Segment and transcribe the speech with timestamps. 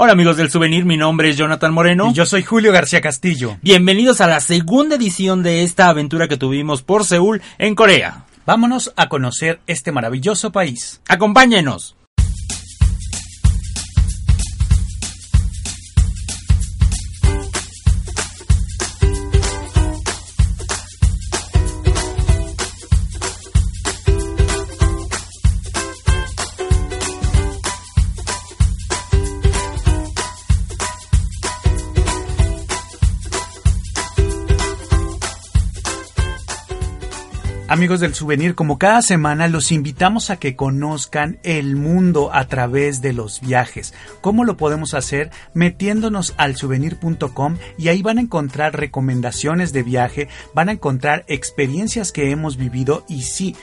[0.00, 2.10] Hola amigos del souvenir, mi nombre es Jonathan Moreno.
[2.10, 3.56] Y yo soy Julio García Castillo.
[3.62, 8.24] Bienvenidos a la segunda edición de esta aventura que tuvimos por Seúl, en Corea.
[8.46, 11.00] Vámonos a conocer este maravilloso país.
[11.08, 11.96] Acompáñenos.
[37.78, 43.02] Amigos del souvenir, como cada semana los invitamos a que conozcan el mundo a través
[43.02, 43.94] de los viajes.
[44.20, 45.30] ¿Cómo lo podemos hacer?
[45.54, 52.10] Metiéndonos al souvenir.com y ahí van a encontrar recomendaciones de viaje, van a encontrar experiencias
[52.10, 53.54] que hemos vivido y sí,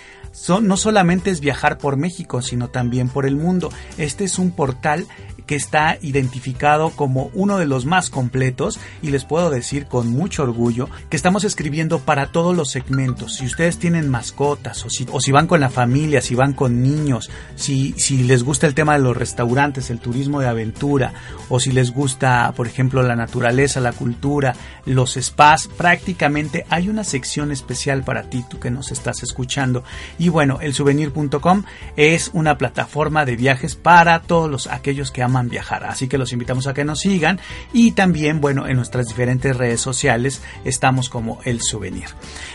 [0.62, 3.70] no solamente es viajar por México, sino también por el mundo.
[3.98, 5.08] Este es un portal
[5.46, 10.44] que está identificado como uno de los más completos y les puedo decir con mucho
[10.44, 13.36] orgullo que estamos escribiendo para todos los segmentos.
[13.36, 16.82] Si ustedes tienen mascotas o si, o si van con la familia, si van con
[16.82, 21.14] niños, si, si les gusta el tema de los restaurantes, el turismo de aventura
[21.50, 27.04] o si les gusta, por ejemplo, la naturaleza, la cultura, los spas, prácticamente hay una
[27.04, 29.84] sección especial para ti, tú que nos estás escuchando.
[30.18, 31.64] Y bueno, el souvenir.com
[31.96, 35.84] es una plataforma de viajes para todos los, aquellos que aman viajar.
[35.86, 37.40] Así que los invitamos a que nos sigan
[37.74, 42.08] y también, bueno, en nuestras diferentes redes sociales estamos como El Souvenir.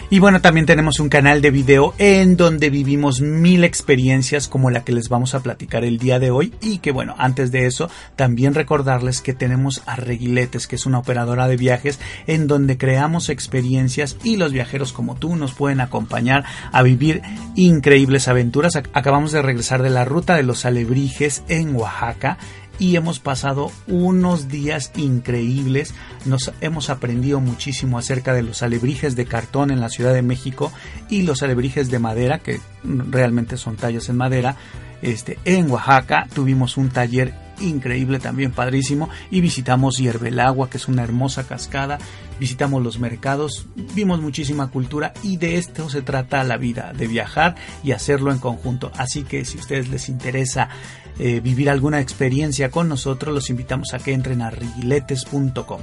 [0.09, 4.83] Y bueno, también tenemos un canal de video en donde vivimos mil experiencias como la
[4.84, 7.91] que les vamos a platicar el día de hoy y que bueno, antes de eso,
[8.17, 13.28] también recordarles que tenemos a Reguiletes, que es una operadora de viajes en donde creamos
[13.28, 17.22] experiencias y los viajeros como tú nos pueden acompañar a vivir
[17.55, 18.77] increíbles aventuras.
[18.77, 22.39] Acabamos de regresar de la ruta de los alebrijes en Oaxaca
[22.81, 25.95] y hemos pasado unos días increíbles.
[26.25, 30.72] Nos hemos aprendido muchísimo acerca de los alebrijes de cartón en la Ciudad de México
[31.11, 34.56] y los alebrijes de madera, que realmente son tallas en madera.
[35.03, 41.03] Este, en Oaxaca tuvimos un taller increíble también padrísimo y visitamos Hierbelagua que es una
[41.03, 41.99] hermosa cascada
[42.38, 47.56] visitamos los mercados vimos muchísima cultura y de esto se trata la vida de viajar
[47.83, 50.71] y hacerlo en conjunto así que si a ustedes les interesa
[51.22, 55.82] eh, vivir alguna experiencia con nosotros, los invitamos a que entren a rigiletes.com.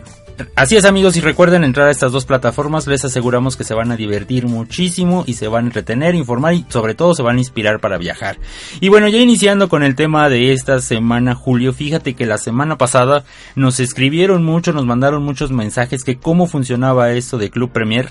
[0.55, 3.91] Así es amigos, y recuerden entrar a estas dos plataformas, les aseguramos que se van
[3.91, 7.39] a divertir muchísimo y se van a entretener, informar y sobre todo se van a
[7.39, 8.39] inspirar para viajar.
[8.81, 12.79] Y bueno, ya iniciando con el tema de esta semana, Julio, fíjate que la semana
[12.79, 18.09] pasada nos escribieron mucho, nos mandaron muchos mensajes que cómo funcionaba esto de Club Premier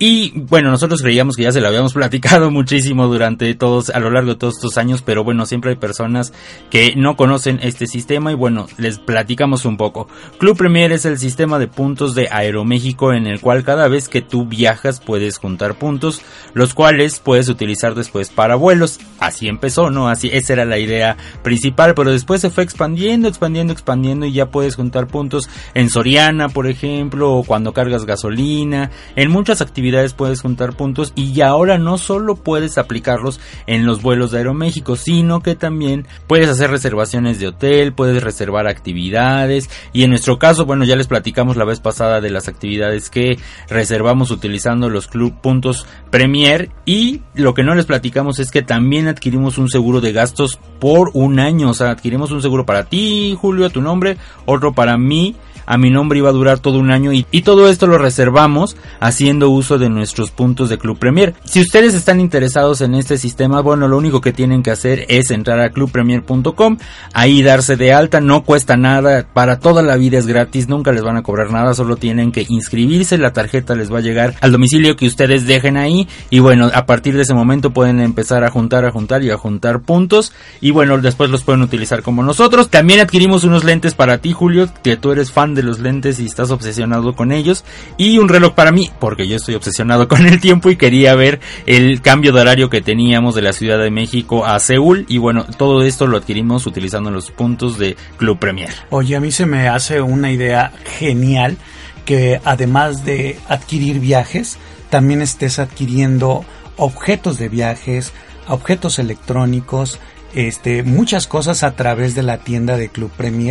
[0.00, 4.10] y bueno, nosotros creíamos que ya se lo habíamos platicado muchísimo durante todos, a lo
[4.10, 6.32] largo de todos estos años, pero bueno, siempre hay personas
[6.70, 10.06] que no conocen este sistema y bueno, les platicamos un poco.
[10.38, 14.22] Club Premier es el sistema de puntos de Aeroméxico en el cual cada vez que
[14.22, 16.22] tú viajas puedes juntar puntos,
[16.54, 19.00] los cuales puedes utilizar después para vuelos.
[19.18, 20.08] Así empezó, ¿no?
[20.08, 24.46] Así, esa era la idea principal, pero después se fue expandiendo, expandiendo, expandiendo y ya
[24.46, 30.40] puedes juntar puntos en Soriana, por ejemplo, o cuando cargas gasolina, en muchas actividades puedes
[30.40, 35.54] juntar puntos y ahora no solo puedes aplicarlos en los vuelos de Aeroméxico, sino que
[35.54, 40.96] también puedes hacer reservaciones de hotel, puedes reservar actividades y en nuestro caso, bueno, ya
[40.96, 43.38] les platicamos la vez pasada de las actividades que
[43.68, 49.08] reservamos utilizando los club puntos Premier y lo que no les platicamos es que también
[49.08, 53.36] adquirimos un seguro de gastos por un año, o sea, adquirimos un seguro para ti,
[53.38, 54.16] Julio, a tu nombre,
[54.46, 55.36] otro para mí
[55.68, 59.48] a mi nombre iba a durar todo un año y, todo esto lo reservamos haciendo
[59.48, 61.34] uso de nuestros puntos de Club Premier.
[61.44, 65.30] Si ustedes están interesados en este sistema, bueno, lo único que tienen que hacer es
[65.30, 66.76] entrar a clubpremier.com,
[67.14, 71.02] ahí darse de alta, no cuesta nada, para toda la vida es gratis, nunca les
[71.02, 74.52] van a cobrar nada, solo tienen que inscribirse, la tarjeta les va a llegar al
[74.52, 78.50] domicilio que ustedes dejen ahí y bueno, a partir de ese momento pueden empezar a
[78.50, 82.68] juntar, a juntar y a juntar puntos y bueno, después los pueden utilizar como nosotros.
[82.68, 86.26] También adquirimos unos lentes para ti, Julio, que tú eres fan de los lentes y
[86.26, 87.64] estás obsesionado con ellos.
[87.96, 91.40] Y un reloj para mí, porque yo estoy obsesionado con el tiempo y quería ver
[91.66, 95.04] el cambio de horario que teníamos de la Ciudad de México a Seúl.
[95.08, 98.70] Y bueno, todo esto lo adquirimos utilizando los puntos de Club Premier.
[98.90, 101.58] Oye, a mí se me hace una idea genial
[102.04, 104.56] que además de adquirir viajes,
[104.88, 106.44] también estés adquiriendo
[106.78, 108.12] objetos de viajes,
[108.48, 109.98] objetos electrónicos,
[110.34, 113.48] este, muchas cosas a través de la tienda de Club Premier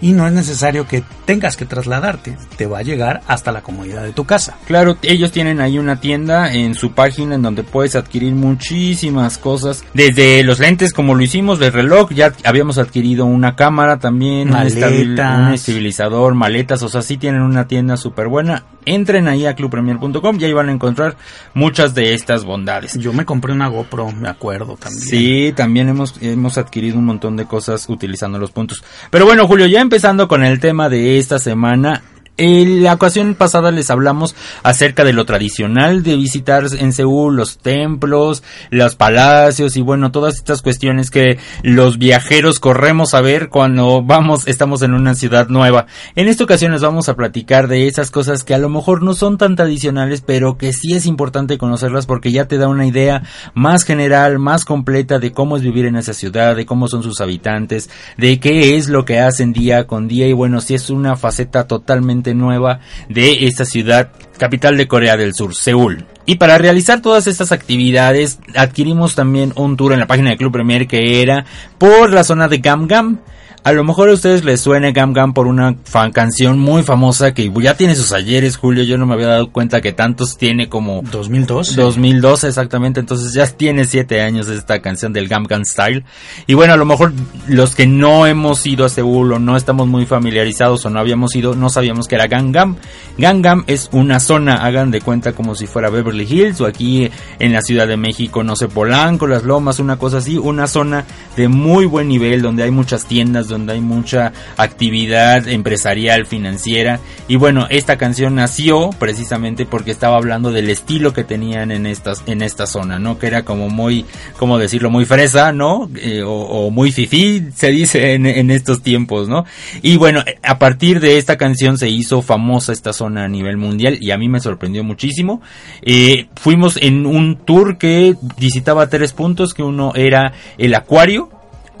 [0.00, 4.02] y no es necesario que tengas que trasladarte, te va a llegar hasta la comodidad
[4.02, 4.56] de tu casa.
[4.66, 9.84] Claro, ellos tienen ahí una tienda en su página en donde puedes adquirir muchísimas cosas,
[9.92, 14.56] desde los lentes como lo hicimos, del reloj, ya habíamos adquirido una cámara también, un,
[14.62, 18.64] estabilizador, maletas, o sea, sí tienen una tienda súper buena.
[18.86, 21.16] Entren ahí a clubpremier.com y ahí van a encontrar
[21.52, 22.98] muchas de estas bondades.
[22.98, 25.02] Yo me compré una GoPro, me acuerdo también.
[25.02, 28.82] Sí, también hemos hemos adquirido un montón de cosas utilizando los puntos.
[29.10, 32.02] Pero bueno, Julio, ya empezando con el tema de esta semana,
[32.36, 37.58] en la ocasión pasada les hablamos acerca de lo tradicional de visitar en Seúl, los
[37.58, 44.02] templos, los palacios y bueno, todas estas cuestiones que los viajeros corremos a ver cuando
[44.02, 45.86] vamos, estamos en una ciudad nueva.
[46.16, 49.14] En esta ocasión les vamos a platicar de esas cosas que a lo mejor no
[49.14, 53.22] son tan tradicionales, pero que sí es importante conocerlas porque ya te da una idea
[53.54, 57.20] más general, más completa de cómo es vivir en esa ciudad, de cómo son sus
[57.20, 61.16] habitantes, de qué es lo que hacen día con día y bueno, si es una
[61.16, 66.04] faceta totalmente nueva de esta ciudad capital de Corea del Sur, Seúl.
[66.26, 70.52] Y para realizar todas estas actividades adquirimos también un tour en la página de Club
[70.52, 71.44] Premier que era
[71.78, 73.18] por la zona de Gamgam.
[73.62, 77.34] A lo mejor a ustedes les suene Gam Gam por una fan canción muy famosa
[77.34, 78.84] que ya tiene sus ayeres, Julio.
[78.84, 81.74] Yo no me había dado cuenta que tantos tiene como 2012.
[81.74, 83.00] 2012 exactamente.
[83.00, 86.04] Entonces ya tiene siete años esta canción del Gam Gam Style.
[86.46, 87.12] Y bueno, a lo mejor
[87.48, 91.36] los que no hemos ido a Seúl o no estamos muy familiarizados o no habíamos
[91.36, 92.76] ido, no sabíamos que era Gangnam.
[93.18, 97.52] Gangnam es una zona, hagan de cuenta como si fuera Beverly Hills o aquí en
[97.52, 100.38] la Ciudad de México, no sé, Polanco, Las Lomas, una cosa así.
[100.38, 101.04] Una zona
[101.36, 107.00] de muy buen nivel donde hay muchas tiendas donde hay mucha actividad empresarial, financiera.
[107.28, 112.22] Y bueno, esta canción nació precisamente porque estaba hablando del estilo que tenían en estas,
[112.26, 113.18] en esta zona, ¿no?
[113.18, 114.06] Que era como muy,
[114.38, 115.90] como decirlo, muy fresa, ¿no?
[115.96, 119.44] Eh, o, muy fifí, se dice en, estos tiempos, ¿no?
[119.82, 123.98] Y bueno, a partir de esta canción se hizo famosa esta zona a nivel mundial
[124.00, 125.42] y a mí me sorprendió muchísimo.
[125.82, 131.30] Eh, fuimos en un tour que visitaba tres puntos, que uno era el acuario,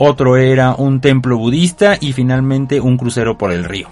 [0.02, 3.88] otro era un templo budista y finalmente un crucero por el río.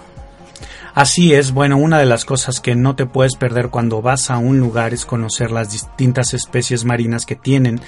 [0.95, 4.39] Así es, bueno, una de las cosas que no te puedes perder cuando vas a
[4.39, 7.79] un lugar es conocer las distintas especies marinas que tienen.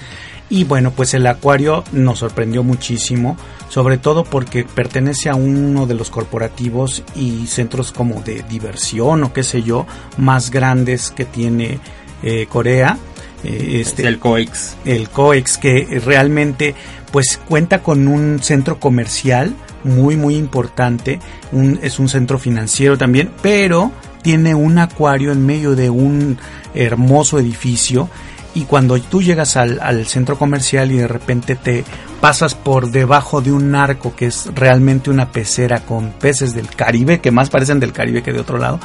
[0.48, 3.36] Y bueno, pues el acuario nos sorprendió muchísimo,
[3.68, 9.32] sobre todo porque pertenece a uno de los corporativos y centros como de diversión o
[9.32, 9.84] qué sé yo,
[10.16, 11.80] más grandes que tiene
[12.22, 12.96] eh, Corea.
[13.44, 14.76] Eh, este, el COEX.
[14.84, 16.76] El COEX que realmente
[17.12, 19.54] pues cuenta con un centro comercial
[19.84, 21.20] muy muy importante,
[21.82, 23.92] es un centro financiero también, pero
[24.22, 26.38] tiene un acuario en medio de un
[26.74, 28.08] hermoso edificio.
[28.54, 31.84] Y cuando tú llegas al, al, centro comercial y de repente te
[32.20, 37.20] pasas por debajo de un arco que es realmente una pecera con peces del Caribe,
[37.20, 38.78] que más parecen del Caribe que de otro lado,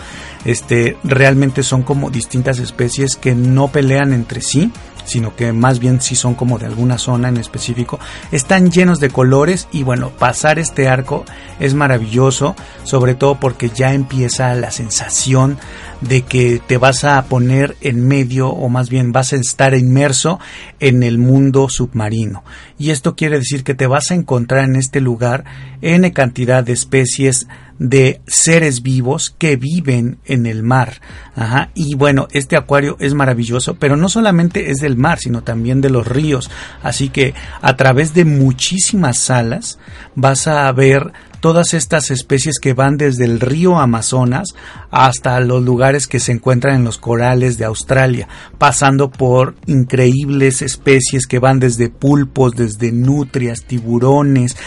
[0.46, 4.72] este, realmente son como distintas especies que no pelean entre sí,
[5.08, 8.00] sino que más bien si son como de alguna zona en específico.
[8.32, 11.26] Están llenos de colores y bueno, pasar este arco
[11.60, 15.58] es maravilloso, sobre todo porque ya empieza la sensación
[16.02, 20.40] de que te vas a poner en medio o más bien vas a estar inmerso
[20.80, 22.44] en el mundo submarino.
[22.78, 25.46] Y esto quiere decir que te vas a encontrar en este lugar
[25.82, 27.48] n cantidad de especies
[27.80, 31.02] de seres vivos que viven en el mar.
[31.36, 31.70] Ajá.
[31.74, 35.90] Y bueno, este acuario es maravilloso, pero no solamente es del mar, sino también de
[35.90, 36.50] los ríos.
[36.84, 39.80] Así que a través de muchísimas salas
[40.16, 44.50] vas a ver todas estas especies que van desde el río Amazonas
[44.90, 51.28] hasta los lugares que se encuentran en los corales de Australia, pasando por increíbles especies
[51.28, 54.58] que van desde pulpos, desde nutrias, tiburones,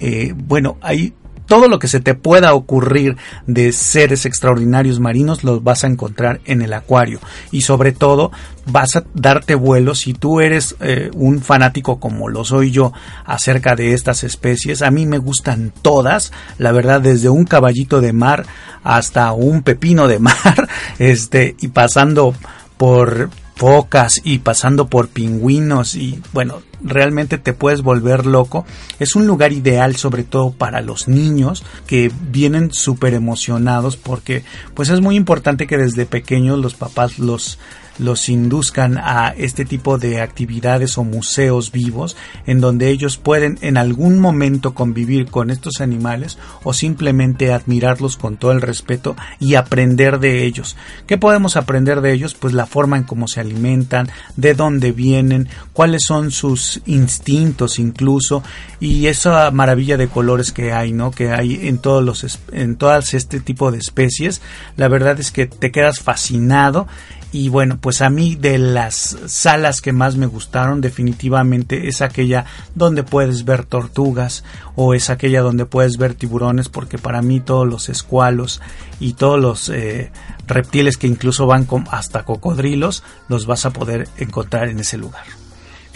[0.00, 1.14] eh, bueno, hay
[1.48, 6.40] todo lo que se te pueda ocurrir de seres extraordinarios marinos los vas a encontrar
[6.44, 7.18] en el acuario.
[7.50, 8.30] Y sobre todo
[8.66, 12.92] vas a darte vuelo si tú eres eh, un fanático como lo soy yo
[13.24, 16.32] acerca de estas especies a mí me gustan todas.
[16.58, 18.44] La verdad desde un caballito de mar
[18.84, 22.34] hasta un pepino de mar este y pasando
[22.76, 28.64] por focas y pasando por pingüinos y bueno, realmente te puedes volver loco.
[29.00, 34.90] Es un lugar ideal sobre todo para los niños que vienen súper emocionados porque pues
[34.90, 37.58] es muy importante que desde pequeños los papás los
[37.98, 43.76] los induzcan a este tipo de actividades o museos vivos en donde ellos pueden en
[43.76, 50.18] algún momento convivir con estos animales o simplemente admirarlos con todo el respeto y aprender
[50.20, 50.76] de ellos.
[51.06, 52.34] ¿Qué podemos aprender de ellos?
[52.34, 58.42] Pues la forma en cómo se alimentan, de dónde vienen, cuáles son sus instintos incluso
[58.80, 61.10] y esa maravilla de colores que hay, ¿no?
[61.10, 64.40] Que hay en todos los en todas este tipo de especies.
[64.76, 66.86] La verdad es que te quedas fascinado
[67.30, 72.46] y bueno, pues a mí de las salas que más me gustaron definitivamente es aquella
[72.74, 74.44] donde puedes ver tortugas
[74.76, 78.62] o es aquella donde puedes ver tiburones porque para mí todos los escualos
[78.98, 80.10] y todos los eh,
[80.46, 85.37] reptiles que incluso van con hasta cocodrilos los vas a poder encontrar en ese lugar.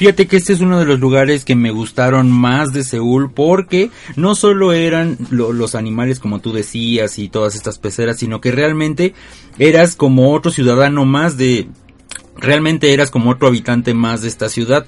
[0.03, 3.93] Fíjate que este es uno de los lugares que me gustaron más de Seúl porque
[4.17, 9.15] no solo eran los animales como tú decías y todas estas peceras, sino que realmente
[9.61, 11.69] eras como otro ciudadano más de...
[12.37, 14.87] Realmente eras como otro habitante más de esta ciudad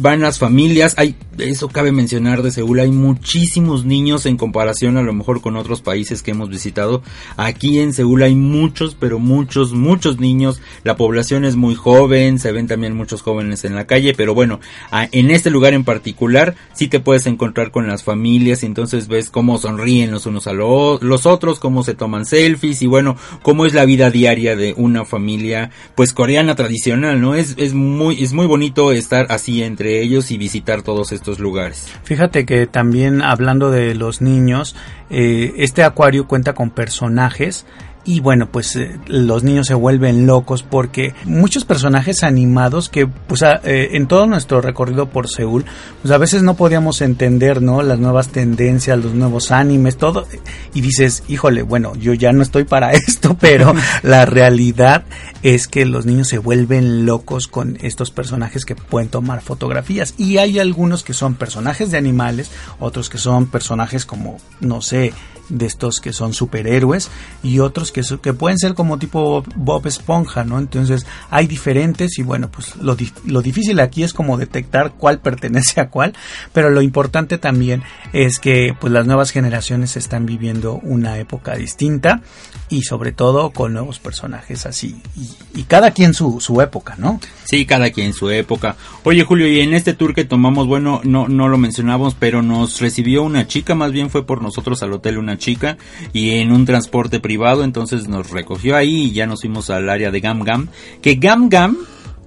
[0.00, 5.02] van las familias, hay, eso cabe mencionar de Seúl, hay muchísimos niños en comparación a
[5.02, 7.02] lo mejor con otros países que hemos visitado.
[7.36, 10.60] Aquí en Seúl hay muchos, pero muchos, muchos niños.
[10.84, 14.60] La población es muy joven, se ven también muchos jóvenes en la calle, pero bueno,
[14.92, 19.30] en este lugar en particular sí te puedes encontrar con las familias y entonces ves
[19.30, 23.74] cómo sonríen los unos a los otros, cómo se toman selfies y bueno, cómo es
[23.74, 27.34] la vida diaria de una familia pues coreana tradicional, ¿no?
[27.34, 31.88] Es, es muy, es muy bonito estar así entre ellos y visitar todos estos lugares.
[32.04, 34.74] Fíjate que también hablando de los niños,
[35.10, 37.66] eh, este acuario cuenta con personajes
[38.06, 43.42] y bueno pues eh, los niños se vuelven locos porque muchos personajes animados que pues
[43.42, 45.64] eh, en todo nuestro recorrido por Seúl
[46.02, 50.26] pues a veces no podíamos entender no las nuevas tendencias los nuevos animes todo
[50.72, 55.04] y dices híjole bueno yo ya no estoy para esto pero la realidad
[55.42, 60.14] es que los niños se vuelven locos con estos personajes que pueden tomar fotografías.
[60.18, 65.12] Y hay algunos que son personajes de animales otros que son personajes como no sé
[65.48, 67.10] de estos que son superhéroes
[67.42, 70.58] y otros que, que pueden ser como tipo Bob Esponja, ¿no?
[70.58, 75.80] Entonces hay diferentes y bueno, pues lo, lo difícil aquí es como detectar cuál pertenece
[75.80, 76.14] a cuál,
[76.52, 82.22] pero lo importante también es que pues las nuevas generaciones están viviendo una época distinta
[82.68, 84.96] y sobre todo con nuevos personajes así
[85.54, 87.20] y, cada quien su, su época, ¿no?
[87.44, 88.76] Sí, cada quien su época.
[89.02, 92.80] Oye Julio, y en este tour que tomamos, bueno, no, no lo mencionamos, pero nos
[92.80, 95.76] recibió una chica, más bien fue por nosotros al hotel una chica
[96.12, 100.10] y en un transporte privado, entonces nos recogió ahí y ya nos fuimos al área
[100.10, 100.68] de Gam Gam,
[101.02, 101.76] que Gam Gam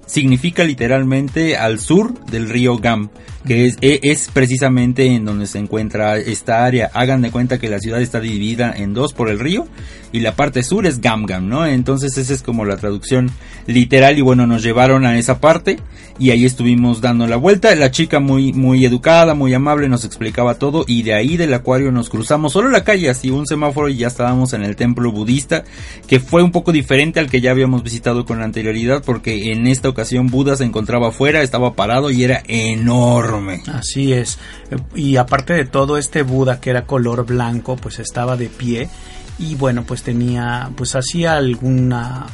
[0.10, 3.10] significa literalmente al sur del río Gam
[3.46, 6.92] que es, e, es, precisamente en donde se encuentra esta área.
[6.94, 9.68] Hagan de cuenta que la ciudad está dividida en dos por el río
[10.12, 11.66] y la parte sur es Gamgam, ¿no?
[11.66, 13.32] Entonces esa es como la traducción
[13.68, 15.78] literal y bueno, nos llevaron a esa parte
[16.18, 17.74] y ahí estuvimos dando la vuelta.
[17.75, 21.92] La chica muy, muy educada, muy amable, nos explicaba todo y de ahí del acuario
[21.92, 25.63] nos cruzamos solo la calle, así un semáforo y ya estábamos en el templo budista,
[26.08, 29.88] que fue un poco diferente al que ya habíamos visitado con anterioridad porque en esta
[29.88, 29.99] ocasión
[30.29, 34.39] Buda se encontraba afuera, estaba parado y era enorme Así es.
[34.96, 38.89] Y aparte de todo, este Buda que era color blanco, pues estaba de pie
[39.38, 42.27] y bueno, pues tenía, pues hacía alguna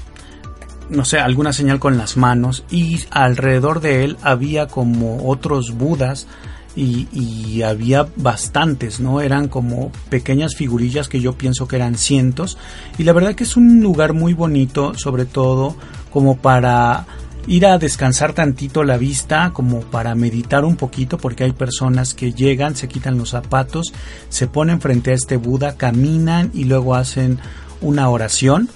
[0.89, 6.27] no sé, alguna señal con las manos y alrededor de él había como otros budas
[6.75, 9.21] y, y, había bastantes, ¿no?
[9.21, 12.57] Eran como pequeñas figurillas que yo pienso que eran cientos
[12.97, 15.77] y la verdad que es un lugar muy bonito, sobre todo
[16.11, 17.05] como para
[17.47, 22.33] ir a descansar tantito la vista como para meditar un poquito porque hay personas que
[22.33, 23.93] llegan, se quitan los zapatos,
[24.29, 27.39] se ponen frente a este Buda, caminan y luego hacen
[27.81, 28.69] una oración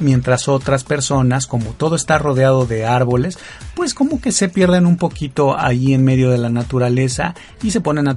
[0.00, 3.38] mientras otras personas, como todo está rodeado de árboles,
[3.74, 7.80] pues como que se pierden un poquito ahí en medio de la naturaleza y se
[7.80, 8.16] ponen a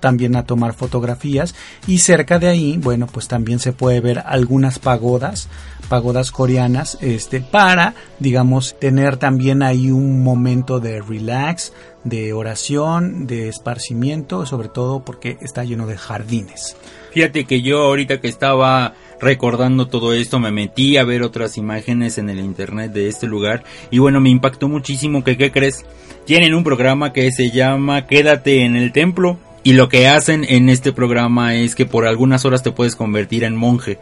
[0.00, 1.54] también a tomar fotografías.
[1.86, 5.48] Y cerca de ahí, bueno, pues también se puede ver algunas pagodas,
[5.84, 11.72] pagodas coreanas, este, para, digamos, tener también ahí un momento de relax,
[12.04, 16.76] de oración, de esparcimiento, sobre todo porque está lleno de jardines.
[17.12, 22.18] Fíjate que yo ahorita que estaba recordando todo esto me metí a ver otras imágenes
[22.18, 25.86] en el internet de este lugar y bueno me impactó muchísimo que qué crees
[26.26, 30.68] tienen un programa que se llama Quédate en el templo y lo que hacen en
[30.68, 33.98] este programa es que por algunas horas te puedes convertir en monje.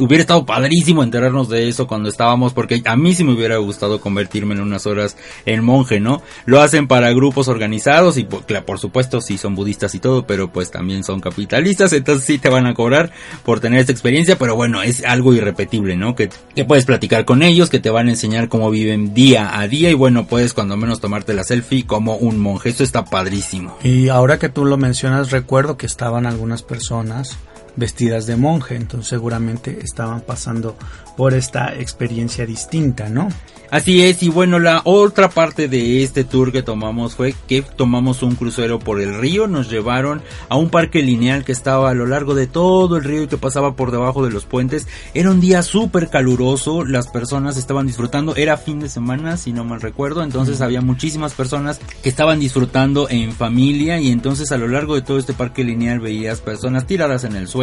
[0.00, 4.00] hubiera estado padrísimo enterarnos de eso cuando estábamos, porque a mí sí me hubiera gustado
[4.00, 6.22] convertirme en unas horas en monje, ¿no?
[6.46, 10.50] Lo hacen para grupos organizados y por, por supuesto sí son budistas y todo, pero
[10.50, 13.10] pues también son capitalistas, entonces sí te van a cobrar
[13.44, 16.14] por tener esta experiencia, pero bueno, es algo irrepetible, ¿no?
[16.14, 19.68] Que, que puedes platicar con ellos, que te van a enseñar cómo viven día a
[19.68, 22.70] día y bueno, puedes cuando menos tomarte la selfie como un monje.
[22.70, 23.76] Esto está padrísimo.
[23.84, 27.36] Y ahora que tú lo mencionas, recuerdo que estaban algunas personas
[27.76, 30.76] vestidas de monje, entonces seguramente estaban pasando
[31.16, 33.28] por esta experiencia distinta, ¿no?
[33.72, 38.22] Así es, y bueno, la otra parte de este tour que tomamos fue que tomamos
[38.22, 42.04] un crucero por el río, nos llevaron a un parque lineal que estaba a lo
[42.04, 44.86] largo de todo el río y que pasaba por debajo de los puentes.
[45.14, 49.64] Era un día súper caluroso, las personas estaban disfrutando, era fin de semana, si no
[49.64, 54.68] mal recuerdo, entonces había muchísimas personas que estaban disfrutando en familia y entonces a lo
[54.68, 57.61] largo de todo este parque lineal veías personas tiradas en el suelo,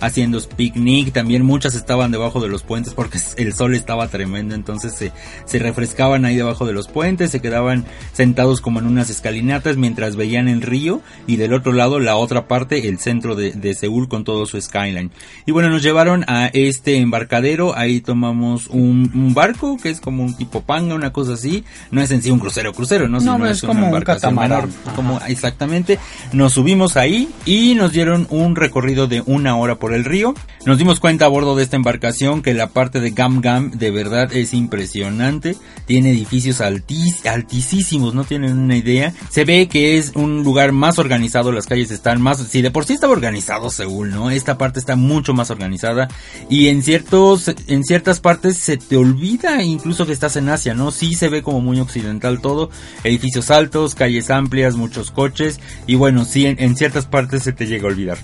[0.00, 4.94] haciendo picnic, también muchas estaban debajo de los puentes porque el sol estaba tremendo, entonces
[4.94, 5.12] se
[5.44, 10.16] se refrescaban ahí debajo de los puentes, se quedaban sentados como en unas escalinatas mientras
[10.16, 14.08] veían el río y del otro lado la otra parte, el centro de, de Seúl
[14.08, 15.10] con todo su skyline.
[15.46, 20.36] Y bueno, nos llevaron a este embarcadero, ahí tomamos un, barco que es como un
[20.36, 23.20] tipo panga, una cosa así, no es en sí un crucero crucero, ¿no?
[23.20, 24.70] no es, como un catamarán.
[24.94, 25.98] como exactamente,
[26.32, 30.34] nos subimos ahí y nos dieron un recorrido de una hora por el río.
[30.66, 33.90] Nos dimos cuenta a bordo de esta embarcación que la parte de Gam Gam de
[33.90, 39.12] verdad es impresionante tiene edificios altis, altísimos, no tienen una idea.
[39.30, 42.84] Se ve que es un lugar más organizado, las calles están más, si de por
[42.84, 44.30] sí estaba organizado Seúl, ¿no?
[44.30, 46.08] Esta parte está mucho más organizada
[46.48, 50.90] y en ciertos, en ciertas partes se te olvida incluso que estás en Asia, ¿no?
[50.90, 52.70] Sí se ve como muy occidental todo,
[53.04, 57.66] edificios altos, calles amplias, muchos coches y bueno, sí en, en ciertas partes se te
[57.66, 58.18] llega a olvidar.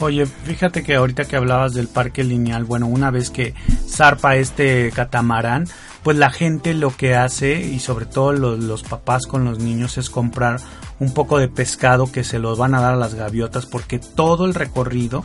[0.00, 3.54] Oye, fíjate que ahorita que hablabas del parque lineal, bueno, una vez que
[3.88, 5.66] zarpa este catamarán,
[6.02, 10.10] pues la gente lo que hace, y sobre todo los, papás con los niños, es
[10.10, 10.60] comprar
[10.98, 14.44] un poco de pescado que se los van a dar a las gaviotas porque todo
[14.44, 15.24] el recorrido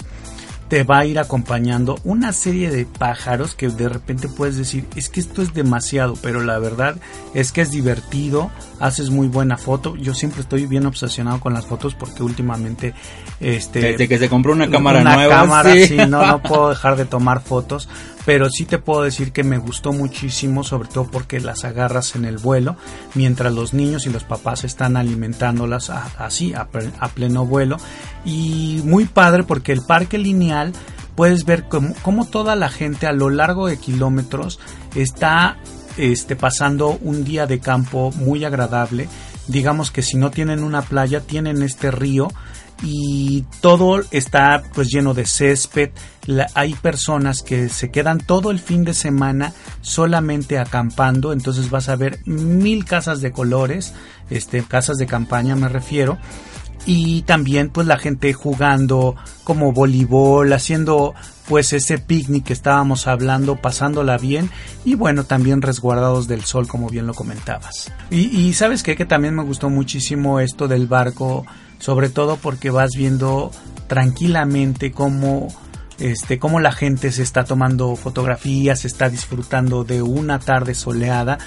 [0.70, 5.10] te va a ir acompañando una serie de pájaros que de repente puedes decir, es
[5.10, 6.96] que esto es demasiado, pero la verdad
[7.34, 9.96] es que es divertido, haces muy buena foto.
[9.96, 12.94] Yo siempre estoy bien obsesionado con las fotos porque últimamente
[13.40, 15.98] este desde que se compró una cámara una nueva, cámara, sí.
[15.98, 17.90] no no puedo dejar de tomar fotos,
[18.26, 22.26] pero sí te puedo decir que me gustó muchísimo, sobre todo porque las agarras en
[22.26, 22.76] el vuelo,
[23.16, 27.78] mientras los niños y los papás están alimentándolas así a pleno vuelo
[28.26, 30.74] y muy padre porque el parque lineal
[31.20, 34.58] puedes ver cómo, toda la gente a lo largo de kilómetros
[34.96, 35.58] está
[36.00, 39.10] este, pasando un día de campo muy agradable.
[39.48, 42.30] Digamos que si no tienen una playa, tienen este río
[42.82, 45.90] y todo está pues lleno de césped.
[46.54, 51.96] hay personas que se quedan todo el fin de semana solamente acampando, entonces vas a
[51.96, 53.94] ver mil casas de colores,
[54.30, 56.18] este, casas de campaña me refiero
[56.92, 61.14] y también pues la gente jugando como voleibol, haciendo
[61.48, 64.50] pues ese picnic que estábamos hablando, pasándola bien
[64.86, 67.92] y bueno, también resguardados del sol como bien lo comentabas.
[68.10, 71.46] Y, sabes qué, que también me gustó muchísimo esto del barco,
[71.78, 73.52] sobre todo porque vas viendo
[73.86, 75.50] tranquilamente cómo
[76.00, 81.38] este, cómo la gente se está tomando fotografías, se está disfrutando de una tarde soleada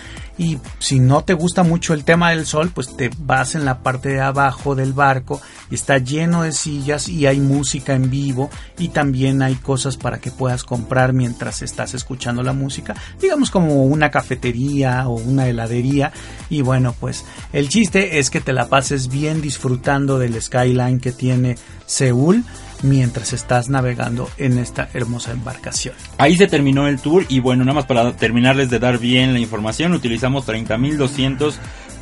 [0.42, 3.78] y si no te gusta mucho el tema del sol, pues te vas en la
[3.78, 8.50] parte de abajo del barco y está lleno de sillas y hay música en vivo
[8.76, 13.84] y también hay cosas para que puedas comprar mientras estás escuchando la música, digamos como
[13.84, 16.12] una cafetería o una heladería.
[16.50, 21.12] Y bueno, pues el chiste es que te la pases bien disfrutando del skyline que
[21.12, 22.44] tiene Seúl
[22.82, 25.94] mientras estás navegando en esta hermosa embarcación.
[26.18, 29.38] Ahí se terminó el tour y bueno, nada más para terminarles de dar bien la
[29.38, 31.54] información, utilizamos 30.200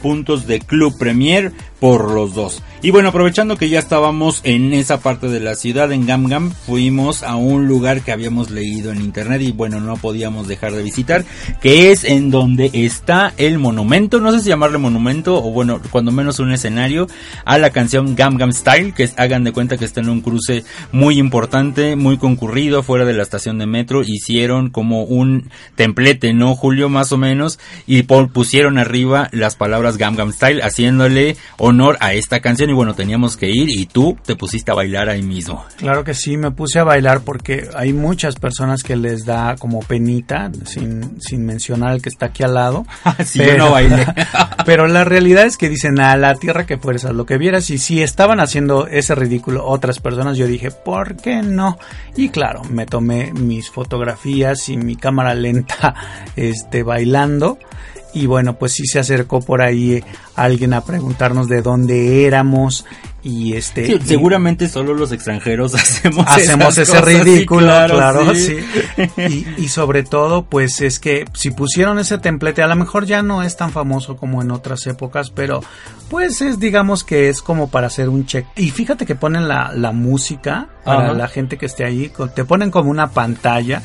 [0.02, 2.62] puntos de Club Premier por los dos.
[2.82, 6.50] Y bueno, aprovechando que ya estábamos en esa parte de la ciudad, en Gam Gam,
[6.50, 10.82] fuimos a un lugar que habíamos leído en internet y bueno, no podíamos dejar de
[10.82, 11.26] visitar,
[11.60, 16.10] que es en donde está el monumento, no sé si llamarle monumento o bueno, cuando
[16.10, 17.06] menos un escenario,
[17.44, 20.64] a la canción Gam Gam Style, que hagan de cuenta que está en un cruce
[20.90, 26.56] muy importante, muy concurrido, fuera de la estación de metro, hicieron como un templete, ¿no,
[26.56, 26.88] Julio?
[26.88, 32.40] Más o menos, y pusieron arriba las palabras Gam Gam Style, haciéndole honor a esta
[32.40, 35.64] canción y bueno, teníamos que ir y tú te pusiste a bailar ahí mismo.
[35.76, 39.80] Claro que sí, me puse a bailar porque hay muchas personas que les da como
[39.80, 42.87] penita, sin, sin mencionar al que está aquí al lado.
[43.24, 44.06] sí, pero, yo no bailé.
[44.66, 47.78] pero la realidad es que dicen a la tierra que fuerzas, lo que vieras y
[47.78, 51.78] si estaban haciendo ese ridículo otras personas, yo dije, ¿por qué no?
[52.16, 55.94] Y claro, me tomé mis fotografías y mi cámara lenta
[56.37, 57.59] este bailando
[58.12, 60.03] y bueno, pues sí se acercó por ahí
[60.35, 62.85] alguien a preguntarnos de dónde éramos
[63.23, 68.64] y este seguramente solo los extranjeros hacemos hacemos ese ridículo claro, sí,
[69.59, 73.42] Y, sobre todo pues es que si pusieron ese templete a lo mejor ya no
[73.42, 75.62] es tan famoso como en otras épocas pero
[76.09, 78.44] pues es digamos que es como para hacer un check.
[78.57, 82.73] Y fíjate que ponen la, la música para la gente que esté ahí te ponen
[82.73, 83.81] como una pantalla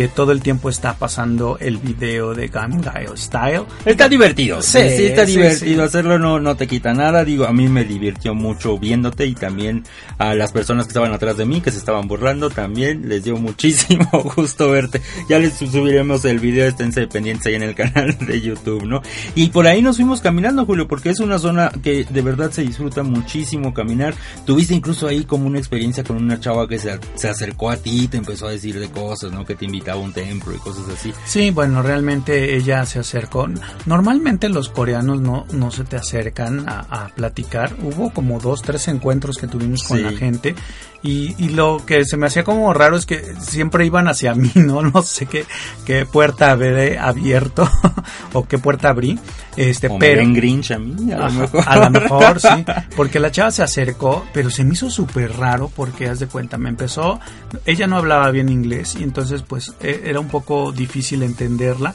[0.00, 3.64] que todo el tiempo está pasando el video de Gangnam Style.
[3.84, 7.84] Está divertido, sí, está divertido hacerlo, no, no te quita nada, digo, a mí me
[7.84, 9.84] divirtió mucho viéndote y también
[10.16, 13.36] a las personas que estaban atrás de mí, que se estaban burlando, también les dio
[13.36, 15.02] muchísimo gusto verte.
[15.28, 19.02] Ya les subiremos el video, esténse pendientes ahí en el canal de YouTube, ¿no?
[19.34, 22.62] Y por ahí nos fuimos caminando, Julio, porque es una zona que de verdad se
[22.62, 24.14] disfruta muchísimo caminar.
[24.46, 28.04] Tuviste incluso ahí como una experiencia con una chava que se, se acercó a ti
[28.04, 29.44] y te empezó a decir de cosas, ¿no?
[29.44, 31.12] Que te un templo y cosas así.
[31.24, 33.48] Sí, bueno, realmente ella se acercó.
[33.86, 37.74] Normalmente los coreanos no, no se te acercan a, platicar.
[37.82, 40.54] Hubo como dos, tres encuentros que tuvimos con la gente
[41.02, 44.52] y, y, lo que se me hacía como raro es que siempre iban hacia mí,
[44.54, 44.82] ¿no?
[44.82, 45.46] No sé qué,
[45.86, 47.68] qué puerta habré abierto
[48.32, 49.18] o qué puerta abrí.
[49.56, 50.20] Este, pero.
[50.20, 51.64] En Grinch a mí, a lo mejor.
[51.66, 52.64] A lo mejor, sí.
[52.96, 56.58] Porque la chava se acercó, pero se me hizo súper raro porque, haz de cuenta,
[56.58, 57.18] me empezó.
[57.64, 61.94] Ella no hablaba bien inglés y entonces, pues, e, era un poco difícil entenderla,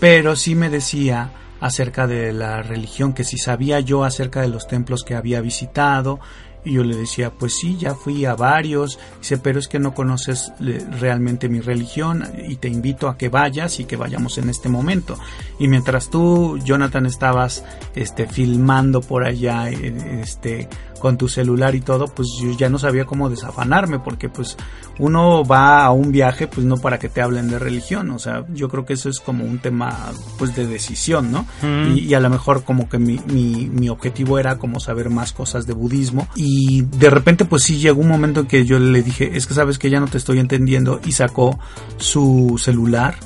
[0.00, 4.66] pero sí me decía acerca de la religión, que si sabía yo acerca de los
[4.66, 6.20] templos que había visitado,
[6.66, 8.98] y yo le decía, pues sí, ya fui a varios.
[9.20, 13.78] Dice, pero es que no conoces realmente mi religión y te invito a que vayas
[13.78, 15.16] y que vayamos en este momento.
[15.60, 21.80] Y mientras tú, Jonathan, estabas este, filmando por allá, eh, este, con tu celular y
[21.80, 24.56] todo, pues yo ya no sabía cómo desafanarme, porque pues
[24.98, 28.44] uno va a un viaje pues no para que te hablen de religión, o sea,
[28.52, 31.46] yo creo que eso es como un tema pues de decisión, ¿no?
[31.94, 35.66] y, a lo mejor como que mi, mi, mi, objetivo era como saber más cosas
[35.66, 39.36] de budismo y de repente pues sí llegó un momento en que yo le dije,
[39.36, 41.58] es que sabes que ya no te estoy entendiendo y sacó
[41.98, 43.16] su celular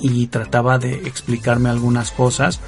[0.00, 2.60] y trataba de explicarme algunas cosas,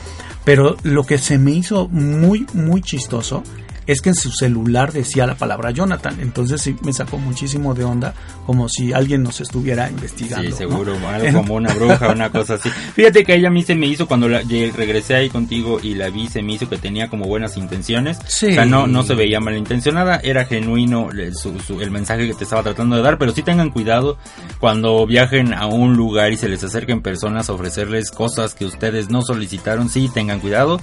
[0.44, 3.42] pero lo que se me hizo muy muy chistoso
[3.86, 6.18] es que en su celular decía la palabra Jonathan.
[6.20, 8.14] Entonces sí me sacó muchísimo de onda,
[8.46, 10.50] como si alguien nos estuviera investigando.
[10.50, 12.68] Sí, seguro, algo como una bruja, una cosa así.
[12.94, 16.10] Fíjate que ella a mí se me hizo cuando la, regresé ahí contigo y la
[16.10, 18.18] vi, se me hizo que tenía como buenas intenciones.
[18.26, 18.48] Sí.
[18.48, 21.32] O sea, no, no se veía malintencionada, era genuino el,
[21.80, 24.18] el mensaje que te estaba tratando de dar, pero sí tengan cuidado
[24.58, 29.10] cuando viajen a un lugar y se les acerquen personas a ofrecerles cosas que ustedes
[29.10, 30.80] no solicitaron, sí tengan cuidado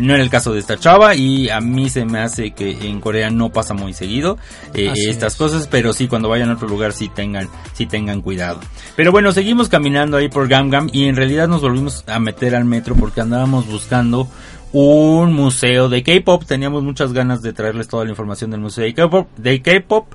[0.00, 3.00] no era el caso de esta chava y a mí se me hace que en
[3.00, 4.38] Corea no pasa muy seguido
[4.74, 8.60] eh, estas cosas, pero sí cuando vayan a otro lugar sí tengan, sí tengan cuidado.
[8.94, 12.64] Pero bueno, seguimos caminando ahí por Gamgam y en realidad nos volvimos a meter al
[12.64, 14.28] metro porque andábamos buscando
[14.72, 16.44] un museo de K-pop.
[16.44, 19.28] Teníamos muchas ganas de traerles toda la información del museo de K-pop.
[19.36, 20.06] De K-pop.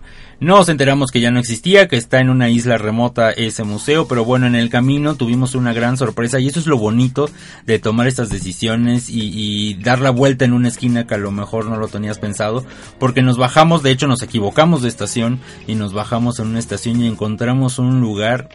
[0.41, 4.25] Nos enteramos que ya no existía, que está en una isla remota ese museo, pero
[4.25, 7.29] bueno, en el camino tuvimos una gran sorpresa y eso es lo bonito
[7.67, 11.29] de tomar estas decisiones y, y dar la vuelta en una esquina que a lo
[11.29, 12.65] mejor no lo tenías pensado,
[12.97, 17.03] porque nos bajamos, de hecho nos equivocamos de estación y nos bajamos en una estación
[17.03, 18.49] y encontramos un lugar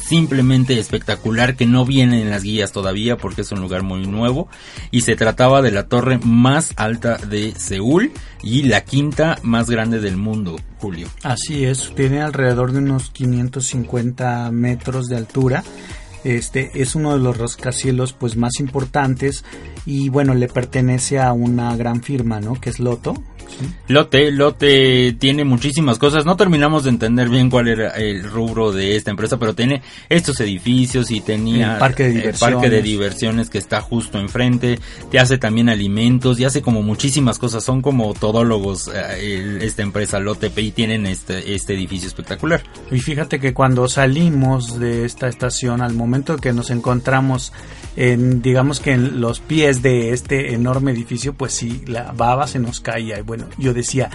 [0.00, 4.48] simplemente espectacular que no viene en las guías todavía porque es un lugar muy nuevo
[4.90, 10.00] y se trataba de la torre más alta de Seúl y la quinta más grande
[10.00, 11.08] del mundo, Julio.
[11.22, 15.64] Así es, tiene alrededor de unos 550 metros de altura.
[16.24, 19.44] Este es uno de los rascacielos pues más importantes
[19.84, 22.60] y bueno, le pertenece a una gran firma, ¿no?
[22.60, 23.14] Que es Loto,
[23.88, 26.24] Lote, Lote tiene muchísimas cosas.
[26.24, 30.40] No terminamos de entender bien cuál era el rubro de esta empresa, pero tiene estos
[30.40, 34.78] edificios y tenía el parque de diversiones, parque de diversiones que está justo enfrente.
[35.10, 37.64] Te hace también alimentos y hace como muchísimas cosas.
[37.64, 42.62] Son como todólogos eh, esta empresa Lote y tienen este, este edificio espectacular.
[42.90, 47.52] Y fíjate que cuando salimos de esta estación, al momento que nos encontramos
[47.96, 52.58] en, digamos que en los pies de este enorme edificio, pues sí, la baba se
[52.58, 53.18] nos caía.
[53.18, 54.10] Y bueno, yo decía,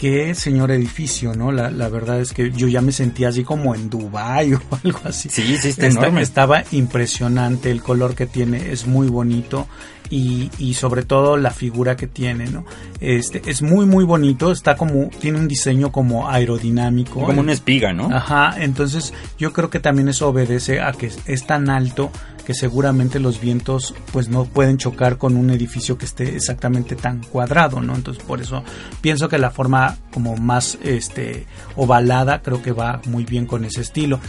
[0.00, 1.52] qué señor edificio, ¿no?
[1.52, 4.98] La, la, verdad es que yo ya me sentía así como en Dubai o algo
[5.04, 5.28] así.
[5.28, 6.22] Sí, sí, está enorme.
[6.22, 9.68] Estaba impresionante, el color que tiene es muy bonito
[10.08, 12.64] y, y, sobre todo la figura que tiene, ¿no?
[12.98, 17.92] Este es muy muy bonito, está como tiene un diseño como aerodinámico, como una espiga,
[17.92, 18.08] ¿no?
[18.10, 22.10] Ajá, entonces yo creo que también eso obedece a que es tan alto
[22.44, 27.22] que seguramente los vientos pues no pueden chocar con un edificio que esté exactamente tan
[27.22, 27.94] cuadrado, ¿no?
[27.94, 28.62] Entonces por eso
[29.00, 33.80] pienso que la forma como más este ovalada creo que va muy bien con ese
[33.80, 34.20] estilo.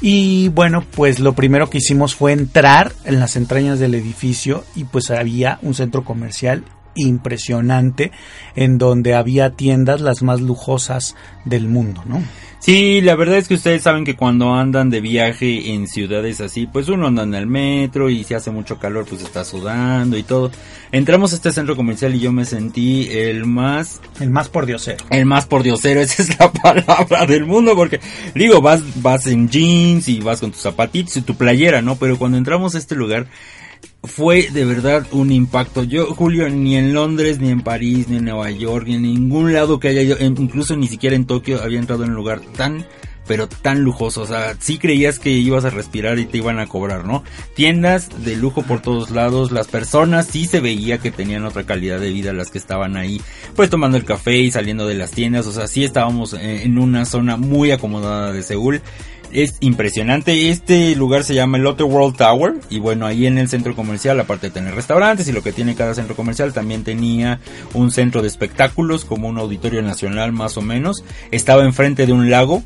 [0.00, 4.84] Y bueno, pues lo primero que hicimos fue entrar en las entrañas del edificio y
[4.84, 6.64] pues había un centro comercial
[6.96, 8.12] impresionante
[8.54, 12.22] en donde había tiendas las más lujosas del mundo, ¿no?
[12.64, 16.66] Sí, la verdad es que ustedes saben que cuando andan de viaje en ciudades así,
[16.66, 20.22] pues uno anda en el metro y si hace mucho calor pues está sudando y
[20.22, 20.50] todo.
[20.90, 24.00] Entramos a este centro comercial y yo me sentí el más...
[24.18, 25.04] El más por diosero.
[25.10, 28.00] El más por diosero, esa es la palabra del mundo porque
[28.34, 31.96] digo, vas, vas en jeans y vas con tus zapatitos y tu playera, ¿no?
[31.96, 33.26] Pero cuando entramos a este lugar
[34.06, 35.82] fue de verdad un impacto.
[35.82, 39.52] Yo, Julio, ni en Londres, ni en París, ni en Nueva York, ni en ningún
[39.52, 42.86] lado que haya ido, incluso ni siquiera en Tokio, había entrado en un lugar tan,
[43.26, 44.22] pero tan lujoso.
[44.22, 47.24] O sea, sí creías que ibas a respirar y te iban a cobrar, ¿no?
[47.54, 51.98] Tiendas de lujo por todos lados, las personas sí se veía que tenían otra calidad
[51.98, 53.20] de vida las que estaban ahí,
[53.56, 55.46] pues tomando el café y saliendo de las tiendas.
[55.46, 58.82] O sea, sí estábamos en una zona muy acomodada de Seúl
[59.34, 60.50] es impresionante.
[60.50, 64.18] Este lugar se llama el Lotte World Tower y bueno, ahí en el centro comercial,
[64.20, 67.40] aparte de tener restaurantes y lo que tiene cada centro comercial, también tenía
[67.74, 71.04] un centro de espectáculos como un auditorio nacional más o menos.
[71.30, 72.62] Estaba enfrente de un lago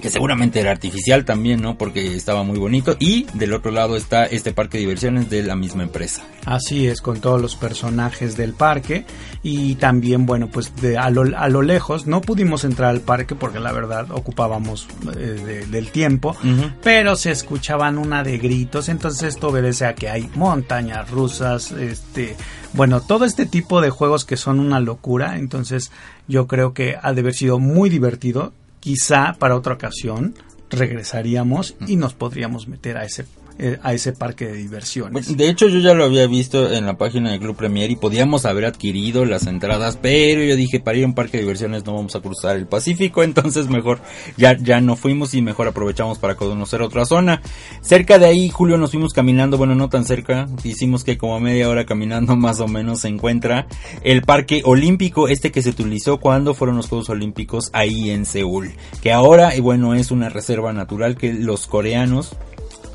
[0.00, 1.76] que seguramente era artificial también, ¿no?
[1.78, 2.96] Porque estaba muy bonito.
[2.98, 6.22] Y del otro lado está este parque de diversiones de la misma empresa.
[6.44, 9.04] Así es, con todos los personajes del parque.
[9.42, 13.34] Y también, bueno, pues de, a, lo, a lo lejos no pudimos entrar al parque
[13.34, 16.36] porque la verdad ocupábamos eh, del tiempo.
[16.82, 18.88] Pero se escuchaban una de gritos.
[18.88, 22.36] Entonces esto obedece a que hay montañas rusas, este...
[22.72, 25.92] Bueno, todo este tipo de juegos que son una locura, entonces
[26.28, 28.52] yo creo que ha de haber sido muy divertido
[28.86, 30.36] quizá para otra ocasión
[30.70, 33.24] regresaríamos y nos podríamos meter a ese
[33.58, 35.34] eh, a ese parque de diversiones.
[35.34, 38.44] De hecho, yo ya lo había visto en la página del Club Premier y podíamos
[38.44, 41.94] haber adquirido las entradas, pero yo dije, para ir a un parque de diversiones no
[41.94, 44.00] vamos a cruzar el Pacífico, entonces mejor
[44.36, 47.40] ya, ya no fuimos y mejor aprovechamos para conocer otra zona.
[47.80, 51.70] Cerca de ahí, Julio, nos fuimos caminando, bueno, no tan cerca, hicimos que como media
[51.70, 53.66] hora caminando más o menos se encuentra
[54.02, 58.72] el Parque Olímpico, este que se utilizó cuando fueron los Juegos Olímpicos ahí en Seúl,
[59.02, 62.36] que ahora, bueno, es una reserva natural que los coreanos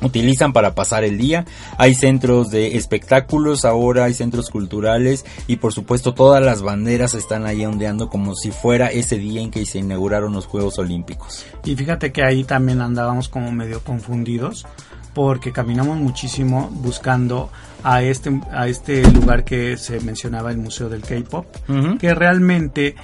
[0.02, 1.44] utilizan para pasar el día.
[1.78, 7.46] Hay centros de espectáculos ahora, hay centros culturales y por supuesto todas las banderas están
[7.46, 11.46] ahí ondeando como si fuera ese día en que se inauguraron los Juegos Olímpicos.
[11.64, 14.66] Y fíjate que ahí también andábamos como medio confundidos
[15.14, 17.50] porque caminamos muchísimo buscando
[17.84, 21.46] a este a este lugar que se mencionaba el Museo del K-pop,
[21.98, 22.94] que realmente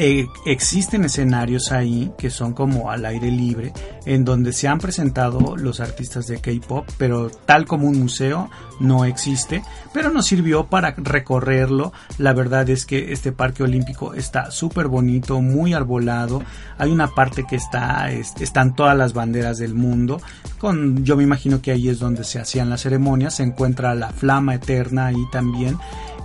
[0.00, 3.72] eh, existen escenarios ahí que son como al aire libre,
[4.06, 9.04] en donde se han presentado los artistas de K-pop, pero tal como un museo no
[9.04, 9.60] existe,
[9.92, 11.92] pero nos sirvió para recorrerlo.
[12.16, 16.44] La verdad es que este parque olímpico está súper bonito, muy arbolado.
[16.78, 20.20] Hay una parte que está, están todas las banderas del mundo.
[20.58, 23.34] Con, yo me imagino que ahí es donde se hacían las ceremonias.
[23.34, 25.76] Se encuentra la flama eterna ahí también.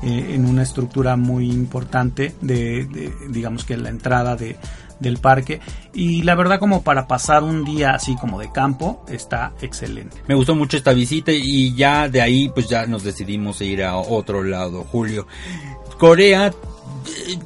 [0.05, 4.57] Eh, en una estructura muy importante de, digamos que la entrada de,
[4.99, 5.61] del parque
[5.93, 10.17] y la verdad como para pasar un día así como de campo está excelente.
[10.27, 13.95] Me gustó mucho esta visita y ya de ahí pues ya nos decidimos ir a
[13.95, 15.25] otro lado, Julio.
[15.97, 16.51] Corea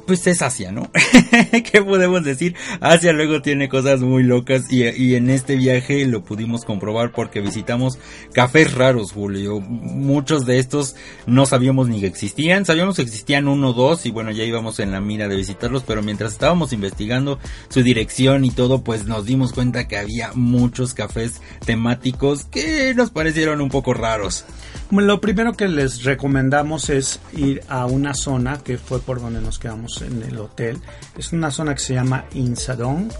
[0.06, 0.90] pues es Asia, ¿no?
[1.72, 2.54] ¿Qué podemos decir?
[2.80, 7.98] Asia luego tiene cosas muy locas y, en este viaje lo pudimos comprobar porque visitamos
[8.32, 9.60] cafés raros, Julio.
[9.60, 14.10] Muchos de estos no sabíamos ni que existían, sabíamos que existían uno o dos y
[14.10, 18.50] bueno, ya íbamos en la mira de visitarlos, pero mientras estábamos investigando su dirección y
[18.50, 23.94] todo, pues nos dimos cuenta que había muchos cafés temáticos que nos parecieron un poco
[23.94, 24.44] raros.
[24.90, 29.47] Lo primero que les recomendamos es ir a una zona que fue por donde nos
[29.56, 30.80] quedamos en el hotel.
[31.16, 33.10] Es una zona que se llama Insadong.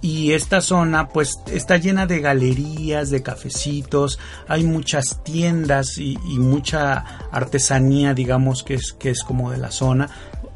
[0.00, 7.26] Y esta zona pues está llena de galerías, de cafecitos, hay muchas tiendas y, mucha
[7.32, 10.08] artesanía digamos que es, que es como de la zona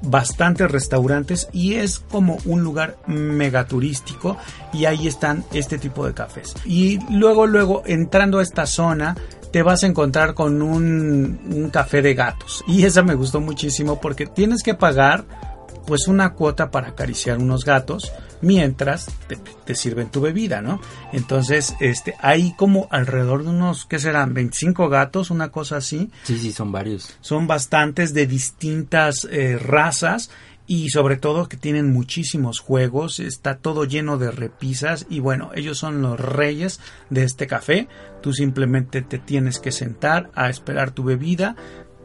[0.03, 4.37] bastantes restaurantes y es como un lugar mega turístico
[4.73, 6.55] y ahí están este tipo de cafés.
[6.65, 9.17] Y luego, luego entrando a esta zona
[9.53, 12.65] te vas a encontrar con un, café de gatos.
[12.67, 15.25] Y esa me gustó muchísimo porque tienes que pagar
[15.87, 19.09] pues una cuota para acariciar unos gatos mientras
[19.65, 20.81] te, sirven tu bebida, ¿no?
[21.13, 24.33] Entonces, este, hay como alrededor de unos, ¿qué serán?
[24.33, 26.11] 25 gatos, una cosa así.
[26.23, 27.17] Sí, sí, son varios.
[27.21, 30.31] Son bastantes de distintas eh, razas
[30.71, 35.79] y sobre todo que tienen muchísimos juegos, está todo lleno de repisas y bueno, ellos
[35.79, 36.79] son los reyes
[37.11, 37.89] de este café,
[38.23, 41.57] tú simplemente te tienes que sentar a esperar tu bebida,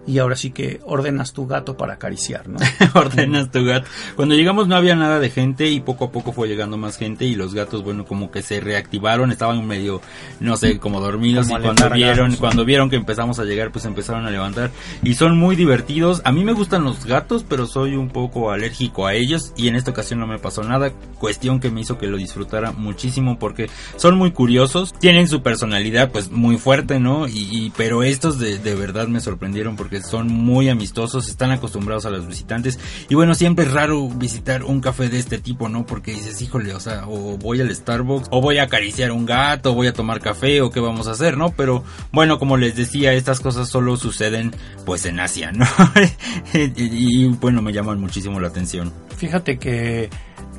[0.07, 2.59] y ahora sí que ordenas tu gato para acariciar, ¿no?
[2.93, 3.87] ordenas tu gato.
[4.15, 7.25] Cuando llegamos no había nada de gente y poco a poco fue llegando más gente
[7.25, 10.01] y los gatos, bueno, como que se reactivaron, estaban medio,
[10.39, 14.25] no sé, como dormidos y cuando vieron, cuando vieron que empezamos a llegar, pues empezaron
[14.25, 14.71] a levantar
[15.03, 16.21] y son muy divertidos.
[16.25, 19.75] A mí me gustan los gatos, pero soy un poco alérgico a ellos y en
[19.75, 23.69] esta ocasión no me pasó nada, cuestión que me hizo que lo disfrutara muchísimo porque
[23.95, 27.27] son muy curiosos, tienen su personalidad pues muy fuerte, ¿no?
[27.27, 32.09] Y, pero estos de, de verdad me sorprendieron porque son muy amistosos, están acostumbrados a
[32.09, 32.79] los visitantes.
[33.09, 35.85] Y bueno, siempre es raro visitar un café de este tipo, ¿no?
[35.85, 39.71] Porque dices, híjole, o sea, o voy al Starbucks, o voy a acariciar un gato,
[39.71, 41.49] o voy a tomar café, o qué vamos a hacer, ¿no?
[41.49, 44.51] Pero bueno, como les decía, estas cosas solo suceden
[44.85, 45.65] pues en Asia, ¿no?
[46.53, 48.93] y, bueno, me llaman muchísimo la atención.
[49.17, 50.09] Fíjate que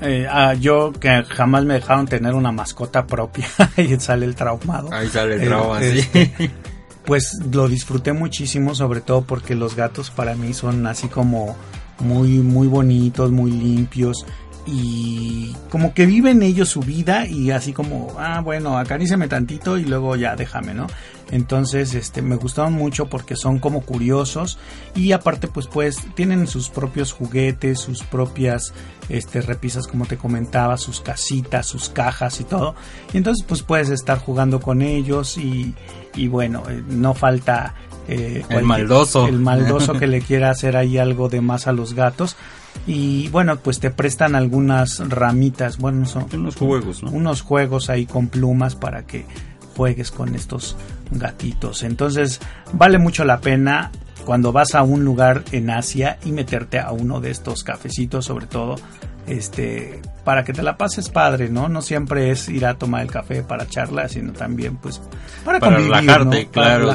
[0.01, 3.46] eh, ah, yo que jamás me dejaron tener una mascota propia
[3.77, 4.92] y sale el traumado.
[4.92, 5.99] Ahí sale el trauma, sí.
[5.99, 6.51] Este,
[7.07, 11.57] pues lo disfruté muchísimo, sobre todo porque los gatos para mí son así como
[12.01, 14.27] muy, muy bonitos, muy limpios
[14.66, 19.85] y como que viven ellos su vida y así como, ah, bueno, acaríciame tantito y
[19.85, 20.88] luego ya déjame, ¿no?
[21.30, 24.58] Entonces, este, me gustaron mucho porque son como curiosos
[24.94, 28.72] y aparte pues pues tienen sus propios juguetes, sus propias
[29.08, 32.76] este, repisas como te comentaba, sus casitas, sus cajas y todo.
[33.12, 35.74] Y entonces pues puedes estar jugando con ellos y,
[36.14, 37.74] y bueno, eh, no falta
[38.08, 39.26] eh, el maldoso.
[39.26, 42.36] El maldoso que le quiera hacer ahí algo de más a los gatos.
[42.86, 48.28] Y bueno, pues te prestan algunas ramitas, bueno, son unos juegos, Unos juegos ahí con
[48.28, 49.24] plumas para que
[49.76, 50.76] juegues con estos
[51.10, 51.82] gatitos.
[51.82, 52.40] Entonces,
[52.72, 53.90] vale mucho la pena
[54.24, 58.46] cuando vas a un lugar en Asia y meterte a uno de estos cafecitos, sobre
[58.46, 58.76] todo
[59.26, 61.68] este para que te la pases padre, ¿no?
[61.68, 65.00] No siempre es ir a tomar el café para charla, sino también pues
[65.44, 66.92] para, para relajarte, claro,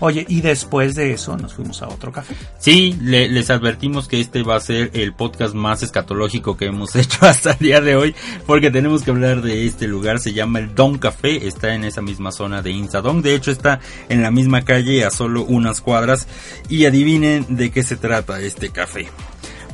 [0.00, 2.34] Oye, y después de eso nos fuimos a otro café.
[2.58, 7.24] Sí, les advertimos que este va a ser el podcast más escatológico que hemos hecho
[7.26, 8.14] hasta el día de hoy,
[8.46, 10.18] porque tenemos que hablar de este lugar.
[10.18, 13.22] Se llama el Don Café, está en esa misma zona de Insadong.
[13.22, 16.28] De hecho, está en la misma calle a solo unas cuadras.
[16.68, 19.08] Y adivinen de qué se trata este café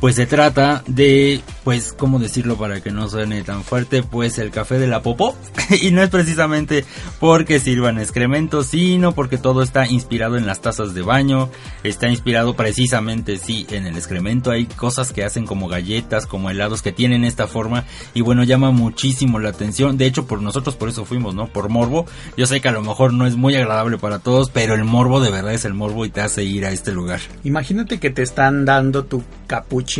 [0.02, 4.03] pues se trata de, pues, ¿cómo decirlo para que no suene tan fuerte?
[4.03, 5.37] Pues el café de la popó.
[5.83, 6.85] y no es precisamente
[7.20, 11.51] porque sirvan excrementos, sino porque todo está inspirado en las tazas de baño.
[11.85, 14.51] Está inspirado precisamente, sí, en el excremento.
[14.51, 17.85] Hay cosas que hacen como galletas, como helados que tienen esta forma.
[18.14, 19.98] Y bueno, llama muchísimo la atención.
[19.98, 21.46] De hecho, por nosotros por eso fuimos, ¿no?
[21.48, 22.07] Por morbo.
[22.37, 25.20] Yo sé que a lo mejor no es muy agradable para todos, pero el morbo
[25.20, 27.20] de verdad es el morbo y te hace ir a este lugar.
[27.44, 29.92] Imagínate que te están dando tu capucha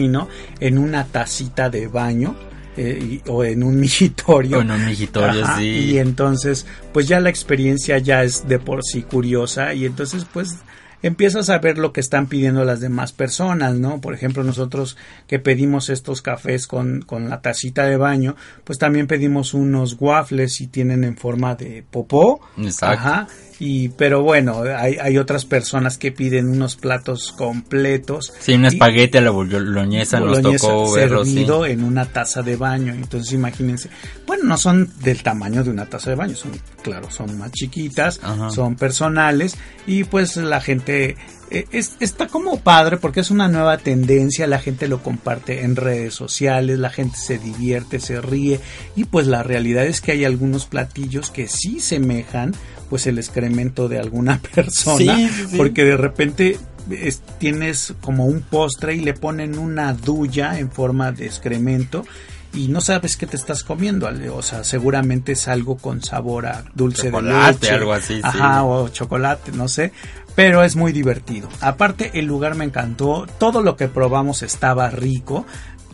[0.61, 2.35] en una tacita de baño.
[2.75, 4.61] Eh, o en un migitorio.
[4.63, 5.65] en un migitorio, sí.
[5.65, 10.57] Y entonces, pues ya la experiencia ya es de por sí curiosa y entonces, pues
[11.03, 14.01] empiezas a ver lo que están pidiendo las demás personas, ¿no?
[14.01, 19.07] Por ejemplo, nosotros que pedimos estos cafés con, con la tacita de baño, pues también
[19.07, 22.41] pedimos unos waffles y tienen en forma de popó.
[22.57, 23.09] Exacto.
[23.09, 23.29] Ajá
[23.65, 28.33] y pero bueno hay, hay otras personas que piden unos platos completos.
[28.41, 32.93] Sí un espagueti a la boloñesa nos tocó servido en una taza de baño.
[32.93, 33.89] Entonces imagínense
[34.27, 36.51] bueno no son del tamaño de una taza de baño son
[36.83, 38.19] claro son más chiquitas
[38.53, 41.17] son personales y pues la gente
[41.55, 41.67] eh,
[42.01, 46.79] está como padre porque es una nueva tendencia, la gente lo comparte en redes sociales,
[46.79, 48.59] la gente se divierte, se ríe
[48.97, 52.55] y pues la realidad es que hay algunos platillos que sí semejan
[52.89, 53.52] pues el excremento
[53.89, 56.59] de alguna persona porque de repente
[57.39, 62.05] tienes como un postre y le ponen una duya en forma de excremento
[62.55, 66.65] y no sabes qué te estás comiendo, o sea, seguramente es algo con sabor a
[66.75, 69.93] dulce de leche, algo así, ajá, o chocolate, no sé,
[70.35, 71.49] pero es muy divertido.
[71.61, 75.47] Aparte, el lugar me encantó, todo lo que probamos estaba rico,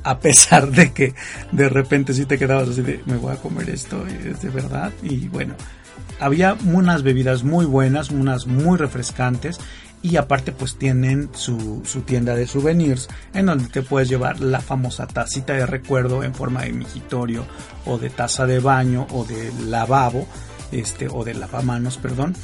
[0.02, 1.14] a pesar de que
[1.52, 4.92] de repente sí te quedabas así de, me voy a comer esto, es de verdad,
[5.02, 5.54] y bueno,
[6.20, 9.58] había unas bebidas muy buenas, unas muy refrescantes
[10.02, 14.60] y aparte pues tienen su, su, tienda de souvenirs en donde te puedes llevar la
[14.60, 17.44] famosa tacita de recuerdo en forma de migitorio
[17.84, 20.26] o de taza de baño o de lavabo
[20.70, 22.34] este o de lavamanos perdón.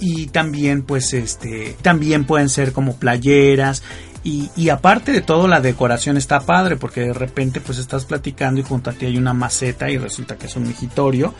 [0.00, 3.82] Y también pues este también pueden ser como playeras
[4.26, 8.64] Y, aparte de todo, la decoración está padre, porque de repente pues estás platicando y
[8.64, 11.34] junto a ti hay una maceta y resulta que es un migitorio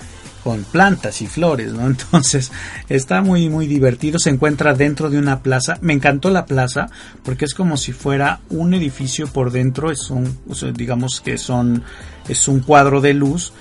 [0.44, 1.86] con plantas y flores, ¿no?
[1.86, 2.52] Entonces
[2.90, 6.88] está muy muy divertido, se encuentra dentro de una plaza, me encantó la plaza
[7.24, 10.38] porque es como si fuera un edificio por dentro, es un,
[10.74, 11.82] digamos que son,
[12.28, 13.54] es un cuadro de luz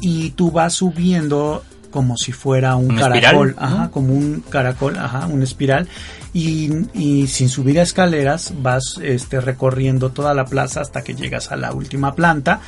[0.00, 5.44] y tú vas subiendo como si fuera un, caracol, ajá, como un caracol, ajá, una
[5.44, 5.88] espiral
[6.32, 11.50] y, y, sin subir a escaleras vas este recorriendo toda la plaza hasta que llegas
[11.50, 12.60] a la última planta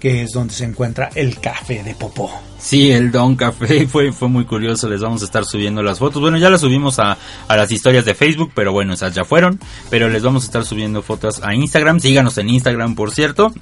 [0.00, 2.30] que es donde se encuentra el café de Popó.
[2.58, 6.20] Sí, el Don Café fue, fue muy curioso, les vamos a estar subiendo las fotos.
[6.20, 9.60] Bueno, ya las subimos a, a las historias de Facebook, pero bueno, esas ya fueron.
[9.90, 13.52] Pero les vamos a estar subiendo fotos a Instagram, síganos en Instagram, por cierto.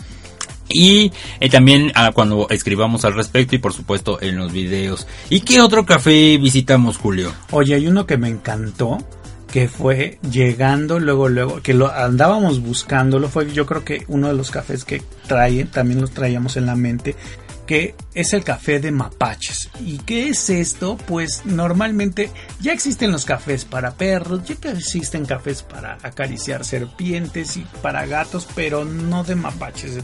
[0.68, 5.06] Y eh, también ah, cuando escribamos al respecto y por supuesto en los videos.
[5.30, 7.32] ¿Y qué otro café visitamos, Julio?
[7.50, 8.98] Oye, hay uno que me encantó,
[9.50, 14.34] que fue llegando luego luego que lo andábamos buscándolo fue yo creo que uno de
[14.34, 17.16] los cafés que trae también los traíamos en la mente
[17.68, 19.68] que es el café de mapaches.
[19.84, 20.96] ¿Y qué es esto?
[21.06, 22.30] Pues normalmente
[22.62, 28.48] ya existen los cafés para perros, ya existen cafés para acariciar serpientes y para gatos,
[28.54, 29.98] pero no de mapaches.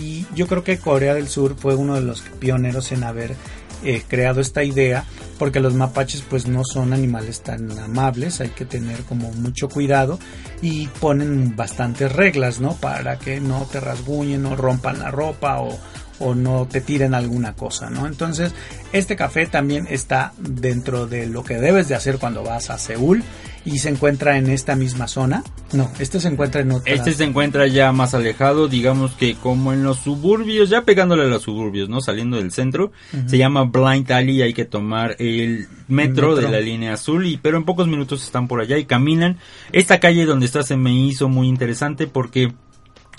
[0.00, 3.36] Y yo creo que Corea del Sur fue uno de los pioneros en haber
[3.84, 5.04] eh, creado esta idea
[5.38, 10.18] porque los mapaches pues no son animales tan amables, hay que tener como mucho cuidado
[10.62, 12.74] y ponen bastantes reglas, ¿no?
[12.74, 15.78] Para que no te rasguñen, no rompan la ropa o,
[16.18, 18.06] o no te tiren alguna cosa, ¿no?
[18.06, 18.52] Entonces,
[18.92, 23.22] este café también está dentro de lo que debes de hacer cuando vas a Seúl
[23.64, 25.42] y se encuentra en esta misma zona.
[25.72, 26.92] No, este se encuentra en otra.
[26.92, 31.26] Este se encuentra ya más alejado, digamos que como en los suburbios, ya pegándole a
[31.26, 32.00] los suburbios, ¿no?
[32.00, 32.92] Saliendo del centro.
[33.26, 37.56] Se llama Blind Alley, hay que tomar el metro, de la línea azul, y pero
[37.56, 39.38] en pocos minutos están por allá y caminan.
[39.72, 42.52] Esta calle donde está se me hizo muy interesante porque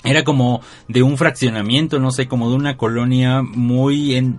[0.04, 4.38] era como de un fraccionamiento, no sé, como de una colonia muy en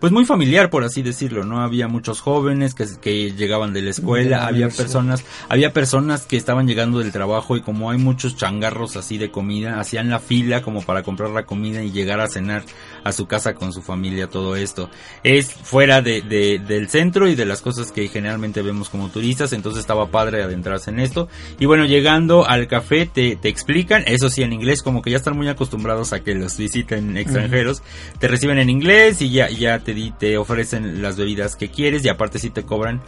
[0.00, 1.62] pues muy familiar por así decirlo, ¿no?
[1.62, 6.66] Había muchos jóvenes que, que llegaban de la escuela, había personas, había personas que estaban
[6.66, 10.82] llegando del trabajo y como hay muchos changarros así de comida, hacían la fila como
[10.82, 12.64] para comprar la comida y llegar a cenar
[13.04, 14.90] a su casa con su familia, todo esto.
[15.22, 19.52] Es fuera de, de, del centro y de las cosas que generalmente vemos como turistas,
[19.52, 21.28] entonces estaba padre adentrarse en esto.
[21.60, 25.18] Y bueno, llegando al café te, te explican, eso sí en inglés, como que ya
[25.18, 27.82] están muy acostumbrados a que los visiten extranjeros,
[28.18, 32.08] te reciben en inglés y ya, ya te, te ofrecen las bebidas que quieres y
[32.08, 33.02] aparte si te cobran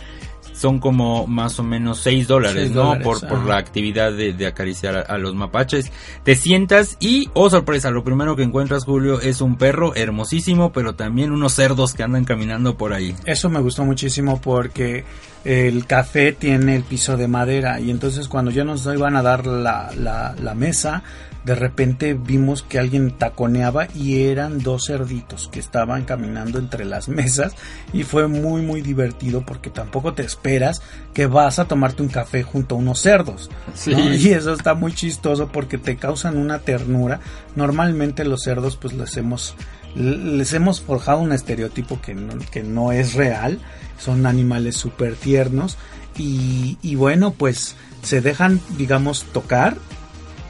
[0.56, 2.98] son como más o menos 6 dólares, ¿no?
[3.00, 5.92] por, por la actividad de, de acariciar a, los mapaches.
[6.24, 10.94] Te sientas y, oh sorpresa, lo primero que encuentras, Julio, es un perro hermosísimo, pero
[10.94, 13.14] también unos cerdos que andan caminando por ahí.
[13.26, 15.04] Eso me gustó muchísimo porque
[15.44, 19.46] el café tiene el piso de madera y entonces cuando ya nos iban a dar
[19.46, 21.02] la, la, la mesa,
[21.46, 27.08] de repente vimos que alguien taconeaba y eran dos cerditos que estaban caminando entre las
[27.20, 27.54] mesas
[27.92, 30.82] y fue muy muy divertido porque tampoco te esperas
[31.14, 33.48] que vas a tomarte un café junto a unos cerdos.
[33.86, 37.20] Y eso está muy chistoso porque te causan una ternura.
[37.54, 39.54] Normalmente los cerdos pues les hemos
[39.94, 43.60] les hemos forjado un estereotipo que no, que no es real.
[43.98, 45.78] Son animales súper tiernos
[46.16, 49.76] y, y bueno pues se dejan digamos tocar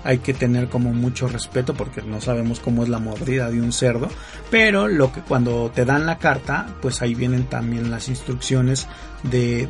[0.06, 3.72] hay que tener como mucho respeto porque no sabemos cómo es la mordida de un
[3.72, 4.08] cerdo,
[4.50, 8.86] pero lo que cuando te dan la carta, pues ahí vienen también las instrucciones
[9.24, 9.66] de,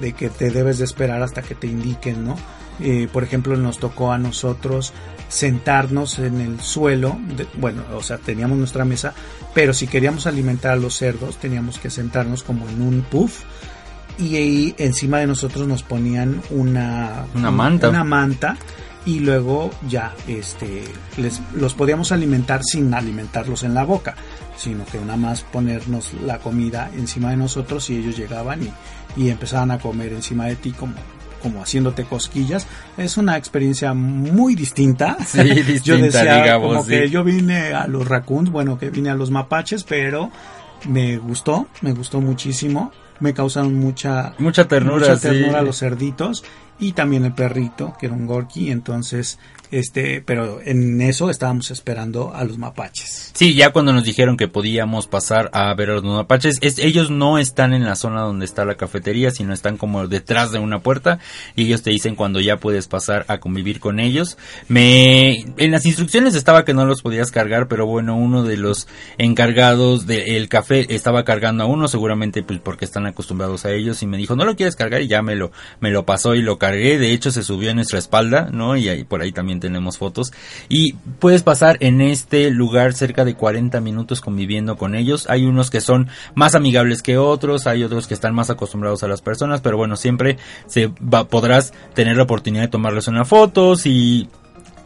[0.00, 2.36] de, que te debes de esperar hasta que te indiquen, ¿no?
[2.78, 4.92] Eh, por ejemplo, nos tocó a nosotros
[5.28, 7.18] sentarnos en el suelo,
[7.58, 9.12] bueno, o sea, teníamos nuestra mesa,
[9.54, 13.42] pero si queríamos alimentar a los cerdos, teníamos que sentarnos como en un puff
[14.18, 17.88] y ahí encima de nosotros nos ponían una, una manta.
[17.88, 18.56] Una manta
[19.06, 20.84] y luego ya este
[21.16, 24.14] les los podíamos alimentar sin alimentarlos en la boca
[24.56, 28.72] sino que nada más ponernos la comida encima de nosotros y ellos llegaban y,
[29.16, 30.94] y empezaban a comer encima de ti como
[31.40, 32.66] como haciéndote cosquillas.
[32.98, 35.16] Es una experiencia muy distinta.
[35.26, 39.08] Sí, distinta yo decía digamos, como que yo vine a los raccoons bueno que vine
[39.08, 40.30] a los mapaches pero
[40.88, 42.92] me gustó me gustó muchísimo.
[43.20, 46.42] Me causaron mucha mucha ternura, mucha ternura los cerditos
[46.80, 49.38] y también el perrito, que era un Gorky, entonces
[49.70, 53.30] este, pero en eso estábamos esperando a los mapaches.
[53.34, 57.38] Sí, ya cuando nos dijeron que podíamos pasar a ver a los mapaches, ellos no
[57.38, 61.20] están en la zona donde está la cafetería, sino están como detrás de una puerta
[61.54, 64.38] y ellos te dicen cuando ya puedes pasar a convivir con ellos.
[64.66, 68.88] Me, en las instrucciones estaba que no los podías cargar, pero bueno, uno de los
[69.18, 74.06] encargados del café estaba cargando a uno, seguramente pues porque están acostumbrados a ellos y
[74.06, 76.58] me dijo, no lo quieres cargar y ya me lo, me lo pasó y lo
[76.58, 78.50] cargó de hecho se subió en nuestra espalda.
[78.76, 80.32] Y ahí, por ahí también tenemos fotos.
[80.68, 85.28] Y puedes pasar en este lugar cerca de 40 minutos conviviendo con ellos.
[85.28, 89.08] Hay unos que son más amigables que otros, hay otros que están más acostumbrados a
[89.08, 93.76] las personas, pero bueno, siempre se va, podrás tener la oportunidad de tomarles una foto,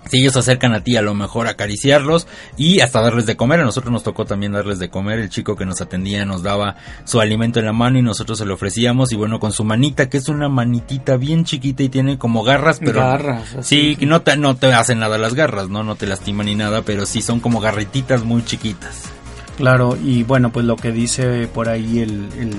[0.09, 2.27] si ellos se acercan a ti a lo mejor acariciarlos
[2.57, 3.61] y hasta darles de comer.
[3.61, 5.19] A nosotros nos tocó también darles de comer.
[5.19, 8.45] El chico que nos atendía nos daba su alimento en la mano y nosotros se
[8.45, 12.19] lo ofrecíamos y bueno, con su manita que es una manitita bien chiquita y tiene
[12.19, 15.83] como garras, pero garras, sí, que no te no te hacen nada las garras, no
[15.83, 19.11] no te lastiman ni nada, pero sí son como garrititas muy chiquitas.
[19.57, 22.55] Claro, y bueno, pues lo que dice por ahí el, el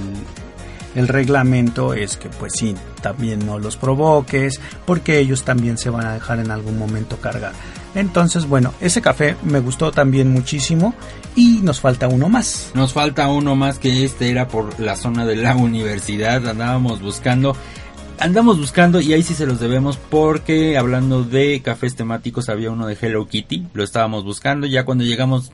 [0.95, 6.05] el reglamento es que pues sí, también no los provoques porque ellos también se van
[6.05, 7.53] a dejar en algún momento cargar.
[7.93, 10.93] Entonces, bueno, ese café me gustó también muchísimo
[11.35, 12.71] y nos falta uno más.
[12.73, 17.55] Nos falta uno más que este era por la zona de la universidad, andábamos buscando
[18.19, 22.87] andamos buscando y ahí sí se los debemos porque hablando de cafés temáticos había uno
[22.87, 25.51] de Hello Kitty, lo estábamos buscando, ya cuando llegamos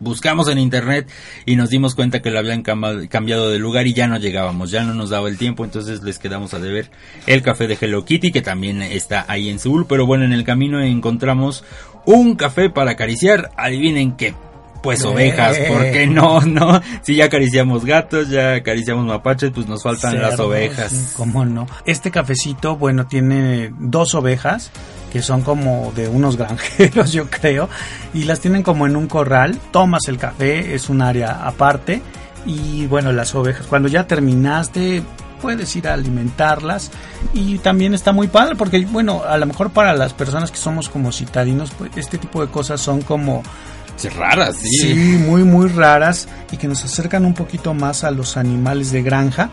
[0.00, 1.08] buscamos en internet
[1.46, 4.82] y nos dimos cuenta que lo habían cambiado de lugar y ya no llegábamos, ya
[4.82, 6.90] no nos daba el tiempo, entonces les quedamos a deber
[7.26, 10.44] el café de Hello Kitty que también está ahí en Seúl, pero bueno, en el
[10.44, 11.64] camino encontramos
[12.06, 14.34] un café para acariciar, adivinen qué.
[14.82, 16.40] Pues ovejas, ¿por qué no?
[16.46, 21.12] No, si ya acariciamos gatos, ya acariciamos mapaches, pues nos faltan las ovejas.
[21.16, 21.66] ¿Cómo no?
[21.84, 24.70] Este cafecito, bueno, tiene dos ovejas,
[25.12, 27.68] que son como de unos granjeros, yo creo,
[28.14, 29.58] y las tienen como en un corral.
[29.70, 32.02] Tomas el café, es un área aparte,
[32.46, 35.02] y bueno, las ovejas, cuando ya terminaste,
[35.40, 36.90] puedes ir a alimentarlas
[37.32, 40.90] y también está muy padre porque bueno a lo mejor para las personas que somos
[40.90, 43.42] como citadinos pues este tipo de cosas son como
[44.16, 44.68] raras sí.
[44.68, 49.02] sí muy muy raras y que nos acercan un poquito más a los animales de
[49.02, 49.50] granja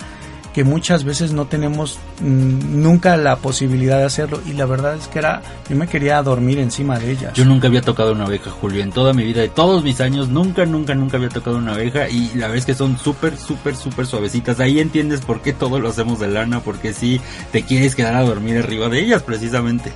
[0.58, 5.08] que muchas veces no tenemos mm, nunca la posibilidad de hacerlo y la verdad es
[5.08, 7.34] que era yo me quería dormir encima de ellas.
[7.36, 10.30] Yo nunca había tocado una abeja, Julio, en toda mi vida, de todos mis años,
[10.30, 13.76] nunca, nunca, nunca había tocado una abeja y la verdad es que son súper, súper,
[13.76, 14.60] súper suavecitas.
[14.60, 18.24] Ahí entiendes por qué todo lo hacemos de lana, porque si te quieres quedar a
[18.24, 19.94] dormir arriba de ellas, precisamente.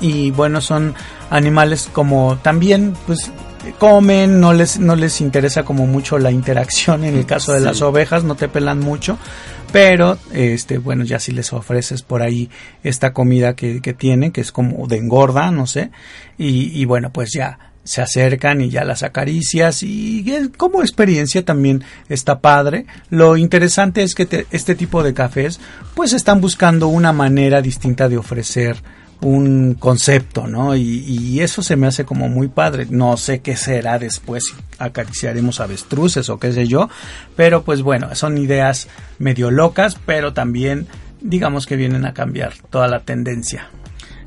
[0.00, 0.94] Y bueno, son
[1.28, 3.32] animales como también, pues
[3.78, 7.80] comen, no les, no les interesa como mucho la interacción en el caso de las
[7.82, 9.18] ovejas, no te pelan mucho,
[9.72, 12.50] pero este bueno ya si les ofreces por ahí
[12.82, 15.90] esta comida que, que tienen que es como de engorda no sé
[16.38, 20.24] y, y bueno pues ya se acercan y ya las acaricias y
[20.56, 22.86] como experiencia también está padre.
[23.10, 25.60] Lo interesante es que este tipo de cafés
[25.94, 28.76] pues están buscando una manera distinta de ofrecer
[29.22, 30.76] un concepto, ¿no?
[30.76, 32.86] Y, eso se me hace como muy padre.
[32.90, 36.88] No sé qué será después, acariciaremos avestruces o qué sé yo,
[37.36, 40.86] pero pues bueno, son ideas medio locas, pero también
[41.20, 43.70] digamos que vienen a cambiar toda la tendencia.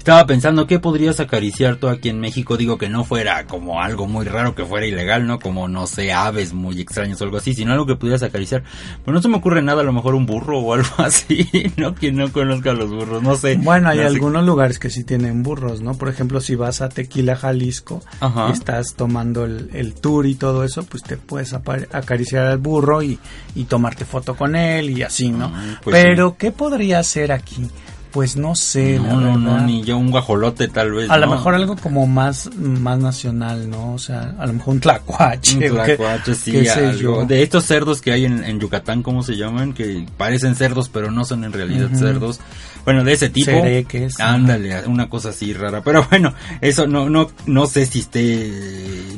[0.06, 4.06] Estaba pensando qué podrías acariciar tú aquí en México, digo que no fuera como algo
[4.06, 5.40] muy raro, que fuera ilegal, ¿no?
[5.40, 8.62] Como, no sé, aves muy extrañas o algo así, sino algo que pudieras acariciar.
[9.04, 11.96] Pero no se me ocurre nada, a lo mejor un burro o algo así, ¿no?
[11.96, 13.56] Quien no conozca los burros, no sé.
[13.56, 15.96] Bueno, hay algunos lugares que sí tienen burros, ¿no?
[15.96, 18.04] Por ejemplo, si vas a Tequila, Jalisco,
[18.48, 23.18] y estás tomando el, tour y todo eso, pues te puedes acariciar al burro y,
[23.56, 25.52] y tomarte foto con él y así, ¿no?
[25.52, 27.68] Ah, pues Pero, ¿qué podría hacer aquí?
[28.16, 31.10] Pues no sé, no, no, no, ni yo un guajolote tal vez.
[31.10, 33.92] A lo mejor algo como más, más nacional, ¿no?
[33.92, 35.58] O sea, a lo mejor un tlacuache.
[35.58, 37.26] Un tlacuache, sí, algo.
[37.26, 39.74] De estos cerdos que hay en, en, Yucatán, ¿cómo se llaman?
[39.74, 42.40] Que parecen cerdos, pero no son en realidad cerdos.
[42.86, 43.50] Bueno, de ese tipo.
[43.50, 44.20] Cereques.
[44.20, 45.82] Ándale, una cosa así rara.
[45.82, 48.52] Pero bueno, eso no, no, no sé si esté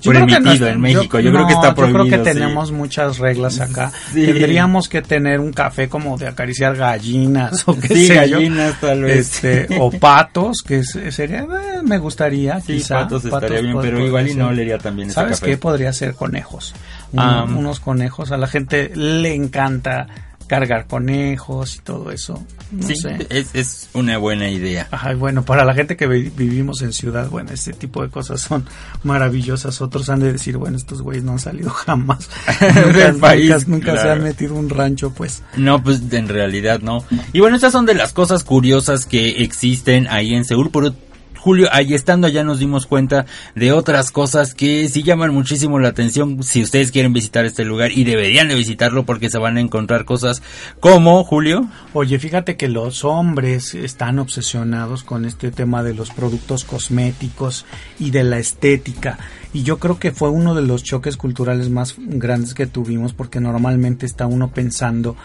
[0.03, 1.19] permitido en México.
[1.19, 2.05] Yo, creo que está prohibido.
[2.05, 3.91] Yo creo que tenemos muchas reglas acá.
[4.13, 9.43] Tendríamos que tener un café como de acariciar gallinas o qué sí, gallinas, tal vez.
[9.43, 12.61] Este, o patos, que sería, eh, me gustaría.
[12.61, 15.57] Sí, patos estaría bien, pero igual y no leería también ¿Sabes qué?
[15.57, 16.73] Podría ser conejos.
[17.11, 18.31] unos conejos.
[18.31, 20.07] A la gente le encanta
[20.47, 22.43] cargar conejos y todo eso.
[22.71, 23.27] No sí, sé.
[23.29, 24.87] Es, es, una buena idea.
[24.91, 28.65] Ay, bueno, para la gente que vivimos en ciudad, bueno, este tipo de cosas son
[29.03, 29.81] maravillosas.
[29.81, 32.29] Otros han de decir, bueno, estos güeyes no han salido jamás
[32.93, 33.67] del país.
[33.67, 35.43] Nunca, se han metido un rancho, pues.
[35.55, 37.03] No, pues en realidad no.
[37.33, 40.93] Y bueno, estas son de las cosas curiosas que existen ahí en Seúl, pero
[41.37, 43.25] Julio, ahí estando allá nos dimos cuenta
[43.55, 47.91] de otras cosas que sí llaman muchísimo la atención si ustedes quieren visitar este lugar
[47.91, 50.41] y deberían de visitarlo porque se van a encontrar cosas
[50.79, 51.67] como, Julio.
[51.93, 57.65] Oye, fíjate que los hombres están obsesionados con este tema de los productos cosméticos
[57.99, 59.17] y de la estética
[59.53, 63.39] y yo creo que fue uno de los choques culturales más grandes que tuvimos porque
[63.39, 65.15] normalmente está uno pensando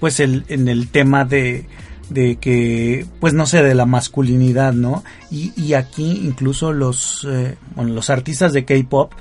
[0.00, 1.66] pues el, en el tema de
[2.10, 5.04] de que, pues no sé, de la masculinidad, ¿no?
[5.30, 9.12] Y, y aquí incluso los, eh, bueno, los artistas de K-pop,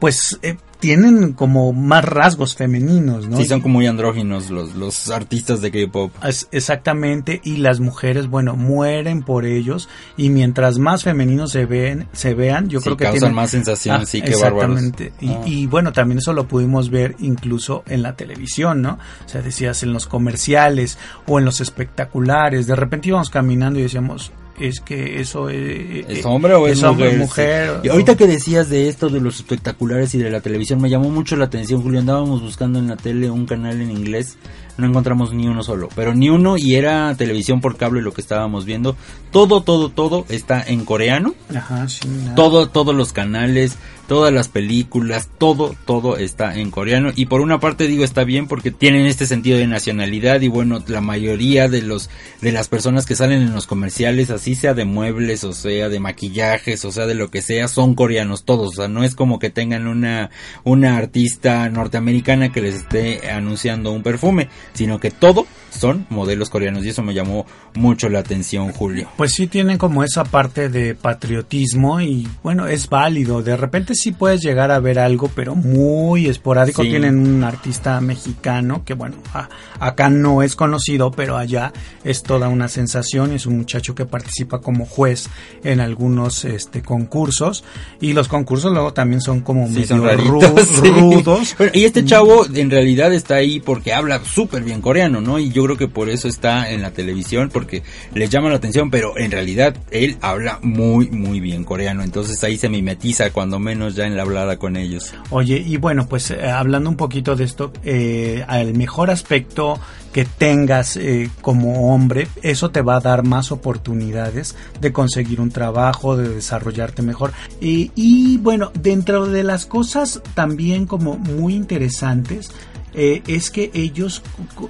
[0.00, 3.36] pues eh, tienen como más rasgos femeninos, ¿no?
[3.36, 6.10] Sí, son como muy andróginos los, los artistas de K-pop.
[6.52, 12.32] exactamente, y las mujeres, bueno, mueren por ellos, y mientras más femeninos se ven, se
[12.34, 15.12] vean, yo creo que causan tienen más sensación, Ah, sí, que exactamente.
[15.20, 15.42] Y, Ah.
[15.44, 18.98] y bueno, también eso lo pudimos ver incluso en la televisión, ¿no?
[19.26, 20.96] O sea, decías en los comerciales
[21.26, 22.66] o en los espectaculares.
[22.66, 26.82] De repente íbamos caminando y decíamos, es que eso eh, ¿Es eh, hombre o es,
[26.82, 27.18] hombre, mujer?
[27.18, 27.88] mujer, Sí.
[27.88, 31.10] Y ahorita que decías de esto de los espectaculares y de la televisión, me llamó
[31.10, 32.00] mucho la atención, Julio.
[32.00, 34.36] Andábamos buscando en la tele un canal en inglés,
[34.76, 38.20] no encontramos ni uno solo, pero ni uno y era televisión por cable lo que
[38.20, 38.96] estábamos viendo.
[39.30, 41.34] Todo, todo, todo está en coreano.
[41.54, 42.34] Ajá, sí, nada.
[42.34, 43.76] Todo, todos los canales,
[44.10, 47.12] todas las películas, todo, todo está en coreano.
[47.14, 50.82] Y por una parte digo está bien porque tienen este sentido de nacionalidad y bueno,
[50.88, 52.10] la mayoría de los,
[52.40, 56.00] de las personas que salen en los comerciales, así sea de muebles, o sea de
[56.00, 58.70] maquillajes, o sea de lo que sea, son coreanos todos.
[58.70, 60.30] O sea, no es como que tengan una,
[60.64, 66.84] una artista norteamericana que les esté anunciando un perfume, sino que todo son modelos coreanos
[66.84, 69.08] y eso me llamó mucho la atención, Julio.
[69.16, 73.42] Pues sí tienen como esa parte de patriotismo y bueno, es válido.
[73.42, 76.82] De repente sí puedes llegar a ver algo, pero muy esporádico.
[76.82, 76.90] Sí.
[76.90, 79.48] Tienen un artista mexicano que bueno, a-
[79.78, 81.72] acá no es conocido, pero allá
[82.04, 83.32] es toda una sensación.
[83.32, 85.28] Es un muchacho que participa como juez
[85.64, 87.62] en algunos este concursos
[88.00, 90.88] y los concursos luego también son como Sí, medio son ru- raritos, sí.
[90.90, 91.56] rudos.
[91.72, 95.38] Y este chavo en realidad está ahí porque habla súper bien coreano, ¿no?
[95.38, 97.82] Y yo creo que por eso está en la televisión, porque
[98.14, 102.02] les llama la atención, pero en realidad él habla muy, muy bien coreano.
[102.02, 105.12] Entonces ahí se mimetiza cuando menos ya en la hablada con ellos.
[105.30, 109.78] Oye, y bueno, pues eh, hablando un poquito de esto, eh, el mejor aspecto
[110.12, 115.50] que tengas eh, como hombre, eso te va a dar más oportunidades de conseguir un
[115.50, 117.32] trabajo, de desarrollarte mejor.
[117.60, 122.50] Y bueno, dentro de las cosas también como muy interesantes,
[122.94, 124.22] eh, es que ellos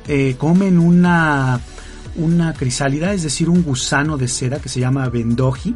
[0.09, 1.61] eh, comen una,
[2.17, 5.75] una crisálida, es decir, un gusano de seda que se llama bendoji.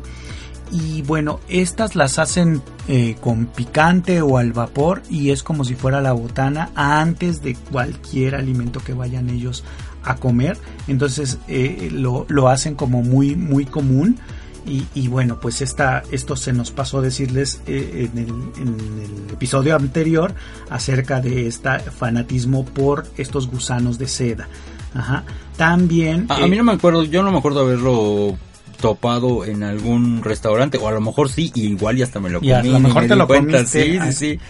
[0.71, 5.75] Y bueno, estas las hacen eh, con picante o al vapor y es como si
[5.75, 9.63] fuera la botana antes de cualquier alimento que vayan ellos
[10.03, 10.59] a comer.
[10.89, 11.39] Entonces
[11.93, 14.19] lo, lo hacen como muy, muy común.
[14.67, 19.27] Y, y bueno, pues esta, esto se nos pasó a decirles eh, en, el, en
[19.29, 20.35] el episodio anterior
[20.71, 24.49] acerca de este fanatismo por estos gusanos de seda.
[24.95, 25.25] Ajá.
[25.57, 26.27] También...
[26.31, 28.39] A, a eh, mí no me acuerdo, yo no me acuerdo haberlo
[28.81, 32.41] topado en algún restaurante, o a lo mejor sí, y igual y hasta me lo
[32.41, 32.49] comí.
[32.51, 33.53] Y a lo mejor me te lo cuenta.
[33.65, 34.41] comiste, Sí, sí, sí.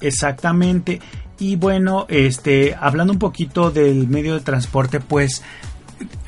[0.00, 1.00] Exactamente.
[1.38, 5.42] Y bueno, este, hablando un poquito del medio de transporte, pues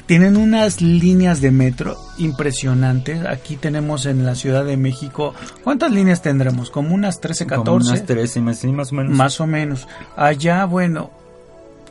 [0.07, 3.25] tienen unas líneas de metro impresionantes.
[3.27, 6.71] Aquí tenemos en la Ciudad de México, ¿cuántas líneas tendremos?
[6.71, 7.91] Como unas 13, Como 14.
[7.91, 9.17] unas tres, sí, más, sí, más o menos.
[9.17, 9.87] Más o menos.
[10.17, 11.11] Allá, bueno,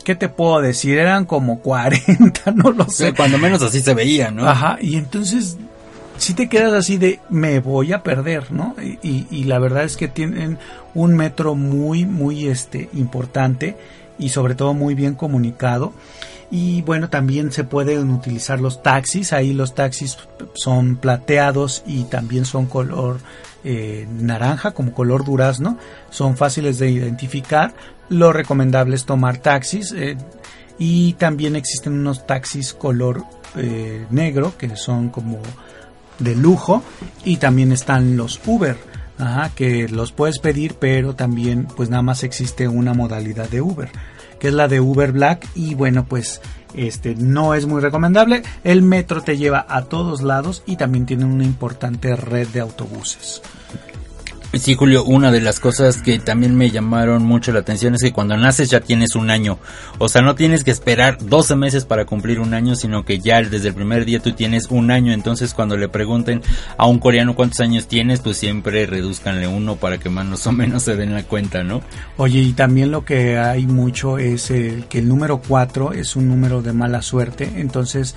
[0.03, 0.97] ¿qué te puedo decir?
[0.97, 3.07] Eran como 40, no lo sé.
[3.07, 4.47] Sí, Cuando menos así se veía, ¿no?
[4.47, 5.57] Ajá, y entonces
[6.17, 8.75] si te quedas así de me voy a perder, ¿no?
[8.81, 10.57] Y, y- y la verdad es que tienen
[10.93, 13.77] un metro muy, muy este, importante
[14.17, 15.93] y sobre todo muy bien comunicado.
[16.51, 19.33] Y bueno, también se pueden utilizar los taxis.
[19.33, 20.17] Ahí los taxis
[20.53, 23.19] son plateados y también son color
[23.63, 25.77] eh, naranja, como color durazno.
[26.09, 27.73] Son fáciles de identificar.
[28.09, 29.91] Lo recomendable es tomar taxis.
[29.91, 30.17] eh,
[30.79, 33.25] y también existen unos taxis color
[33.55, 35.39] eh, negro que son como
[36.17, 36.81] de lujo
[37.25, 38.77] y también están los Uber
[39.55, 43.89] que los puedes pedir pero también pues nada más existe una modalidad de Uber
[44.39, 46.41] que es la de Uber Black y bueno pues
[46.73, 48.43] este no es muy recomendable.
[48.63, 53.41] El metro te lleva a todos lados y también tiene una importante red de autobuses
[54.53, 58.11] Sí, Julio, una de las cosas que también me llamaron mucho la atención es que
[58.11, 59.59] cuando naces ya tienes un año.
[59.99, 63.43] O sea, no tienes que esperar 12 meses para cumplir un año, sino que ya
[63.43, 65.13] desde el primer día tú tienes un año.
[65.13, 66.41] Entonces, cuando le pregunten
[66.77, 70.81] a un coreano cuántos años tienes, pues siempre reduzcanle uno para que más o menos
[70.81, 71.83] se den la cuenta, ¿no?
[72.17, 76.27] Oye, y también lo que hay mucho es el, que el número 4 es un
[76.27, 78.15] número de mala suerte, entonces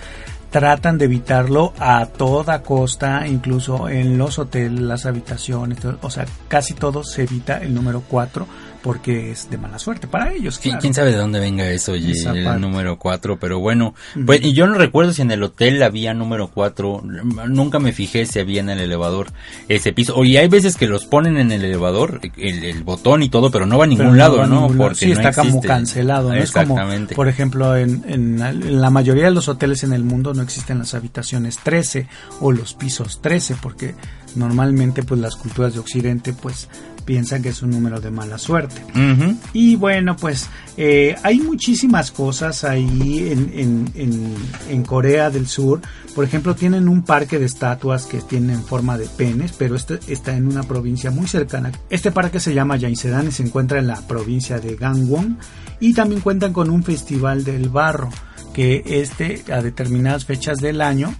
[0.52, 6.74] tratan de evitarlo a toda costa, incluso en los hoteles, las habitaciones, o sea, casi
[6.74, 8.46] todo se evita el número 4
[8.82, 10.58] porque es de mala suerte para ellos.
[10.58, 10.80] Claro.
[10.80, 13.38] ¿Quién sabe de dónde venga eso, oye, el número 4?
[13.38, 13.94] Pero bueno,
[14.26, 17.02] pues y yo no recuerdo si en el hotel había número 4,
[17.48, 19.28] nunca me fijé si había en el elevador
[19.68, 20.16] ese piso.
[20.16, 23.78] Oye, hay veces que los ponen en el elevador, el, botón y todo, pero no
[23.78, 24.68] va a ningún lado, ¿no?
[24.68, 26.34] Porque sí, está como cancelado, ¿no?
[26.34, 26.76] Es como,
[27.14, 30.94] por ejemplo, en, en, la mayoría de los hoteles en el mundo no existen las
[30.94, 32.08] habitaciones 13
[32.40, 33.94] o los pisos 13, porque
[34.34, 36.68] normalmente pues las culturas de Occidente pues
[37.04, 38.82] piensan que es un número de mala suerte.
[39.52, 44.34] Y bueno, pues eh, hay muchísimas cosas ahí en, en,
[44.68, 45.80] en, Corea del Sur.
[46.14, 50.36] Por ejemplo, tienen un parque de estatuas que tienen forma de penes, pero este está
[50.36, 51.72] en una provincia muy cercana.
[51.90, 55.38] Este parque se llama Yangtze y se encuentra en la provincia de Gangwon.
[55.80, 58.10] Y también cuentan con un festival del barro,
[58.54, 61.14] que este a determinadas fechas del año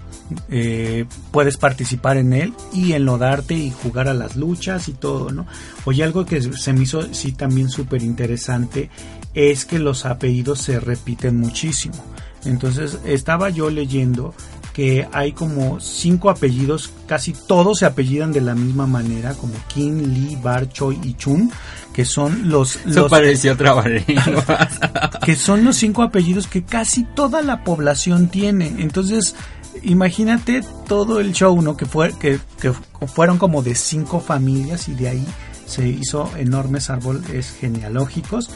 [0.49, 5.47] eh, puedes participar en él y enlodarte y jugar a las luchas y todo, ¿no?
[5.85, 8.91] Oye, algo que se me hizo sí también súper interesante
[9.35, 11.97] es que los apellidos se repiten muchísimo.
[12.45, 14.35] Entonces estaba yo leyendo
[14.73, 19.99] que hay como cinco apellidos, casi todos se apellidan de la misma manera, como Kim,
[19.99, 21.51] Lee, Bar, Choi y Chun,
[21.93, 22.77] que son los...
[22.87, 23.75] Eso parecía otra
[25.25, 28.75] Que son los cinco apellidos que casi toda la población tiene.
[28.79, 29.35] Entonces,
[29.83, 31.77] imagínate todo el show, ¿no?
[31.77, 32.73] Que, fue, que, que
[33.07, 35.27] fueron como de cinco familias y de ahí
[35.67, 38.51] se hizo enormes árboles genealógicos.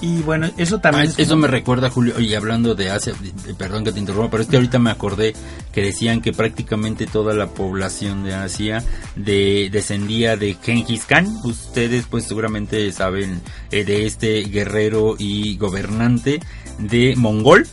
[0.00, 1.08] Y bueno, eso también...
[1.10, 3.14] Ah, eso me recuerda, Julio, y hablando de Asia,
[3.56, 5.34] perdón que te interrumpa, pero es que ahorita me acordé
[5.72, 8.84] que decían que prácticamente toda la población de Asia
[9.16, 11.26] de, descendía de Genghis Khan.
[11.42, 13.40] Ustedes pues seguramente saben
[13.72, 16.40] eh, de este guerrero y gobernante
[16.78, 17.66] de Mongol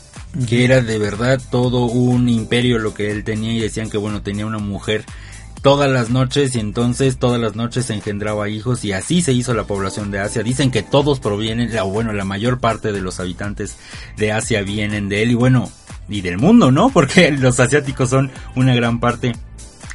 [0.47, 4.21] que era de verdad todo un imperio lo que él tenía y decían que bueno
[4.21, 5.05] tenía una mujer
[5.65, 9.63] todas las noches y entonces todas las noches engendraba hijos y así se hizo la
[9.63, 10.43] población de Asia.
[10.43, 13.77] Dicen que todos provienen, o bueno, la mayor parte de los habitantes
[14.15, 15.71] de Asia vienen de él y bueno,
[16.07, 16.89] y del mundo, ¿no?
[16.93, 19.33] Porque los asiáticos son una gran parte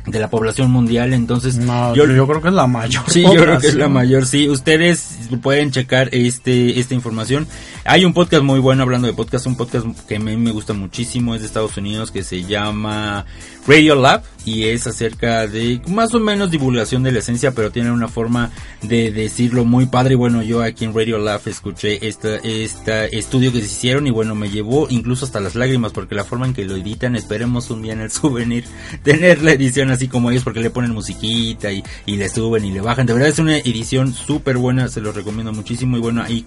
[0.07, 3.05] de la población mundial, entonces yo, yo, creo que es la mayor.
[3.09, 4.49] Sí, yo creo que es la mayor, sí.
[4.49, 7.47] Ustedes pueden checar este esta información.
[7.85, 10.73] Hay un podcast muy bueno hablando de podcast, un podcast que a mí me gusta
[10.73, 13.25] muchísimo, es de Estados Unidos que se llama
[13.67, 17.93] Radio Lab y es acerca de más o menos divulgación de la esencia, pero tiene
[17.93, 18.51] una forma
[18.83, 20.15] de decirlo muy padre.
[20.15, 24.35] Bueno, yo aquí en Radio Lab escuché esta, este estudio que se hicieron y bueno,
[24.35, 27.83] me llevó incluso hasta las lágrimas porque la forma en que lo editan, esperemos un
[27.83, 28.65] día en el souvenir
[29.03, 32.73] tener la edición así como ellos porque le ponen musiquita y, y le suben y
[32.73, 33.07] le bajan.
[33.07, 36.47] De verdad es una edición súper buena, se los recomiendo muchísimo y bueno, ahí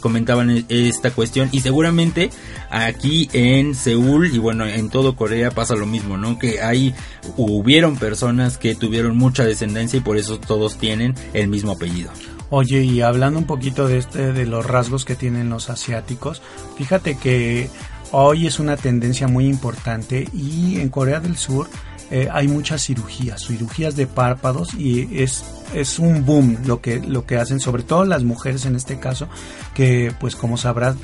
[0.00, 2.30] comentaban e, esta cuestión y seguramente
[2.70, 6.38] aquí en Seúl y bueno, en todo Corea pasa lo mismo, ¿no?
[6.38, 6.94] Que hay
[7.36, 12.10] hubieron personas que tuvieron mucha descendencia y por eso todos tienen el mismo apellido.
[12.50, 16.42] Oye, y hablando un poquito de este de los rasgos que tienen los asiáticos,
[16.76, 17.68] fíjate que
[18.12, 21.68] hoy es una tendencia muy importante y en Corea del Sur
[22.10, 25.44] eh, hay muchas cirugías, cirugías de párpados y es,
[25.74, 29.28] es un boom lo que, lo que hacen, sobre todo las mujeres en este caso,
[29.74, 30.96] que pues como sabrás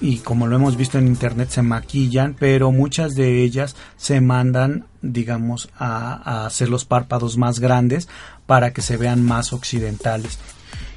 [0.00, 4.86] y como lo hemos visto en internet se maquillan, pero muchas de ellas se mandan,
[5.02, 8.08] digamos, a hacer los párpados más grandes
[8.46, 10.38] para que se vean más occidentales.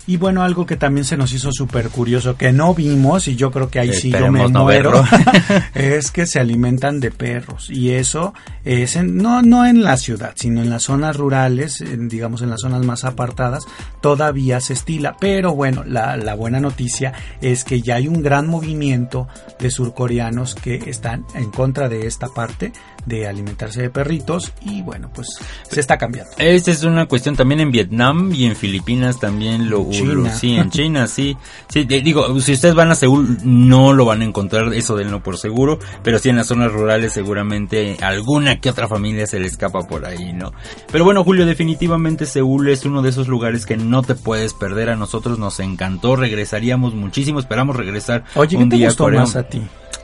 [0.08, 3.52] Y bueno, algo que también se nos hizo súper curioso, que no vimos, y yo
[3.52, 5.04] creo que ahí sí yo me muero,
[5.74, 7.70] es que se alimentan de perros.
[7.70, 8.34] Y eso
[8.66, 12.62] es en, no, no en la ciudad, sino en las zonas rurales, digamos en las
[12.62, 13.66] zonas más apartadas,
[14.02, 15.18] todavía se estila.
[15.20, 19.28] Pero bueno, la, la buena noticia es que ya hay un gran movimiento
[19.60, 22.74] de surcoreanos que están en contra de esta parte
[23.06, 25.28] de alimentarse de perritos y bueno, pues
[25.70, 26.32] se está cambiando.
[26.38, 30.34] Esta es una cuestión también en Vietnam y en Filipinas también lo China.
[30.34, 31.38] sí, en China sí.
[31.70, 35.24] Sí, digo, si ustedes van a Seúl no lo van a encontrar eso del no
[35.24, 39.48] por seguro, pero sí en las zonas rurales seguramente alguna que otra familia se le
[39.48, 40.52] escapa por ahí, ¿no?
[40.92, 44.90] Pero bueno, Julio, definitivamente Seúl es uno de esos lugares que no te puedes perder.
[44.90, 49.62] A nosotros nos encantó, regresaríamos muchísimo, esperamos regresar Oye, un día te más a ti?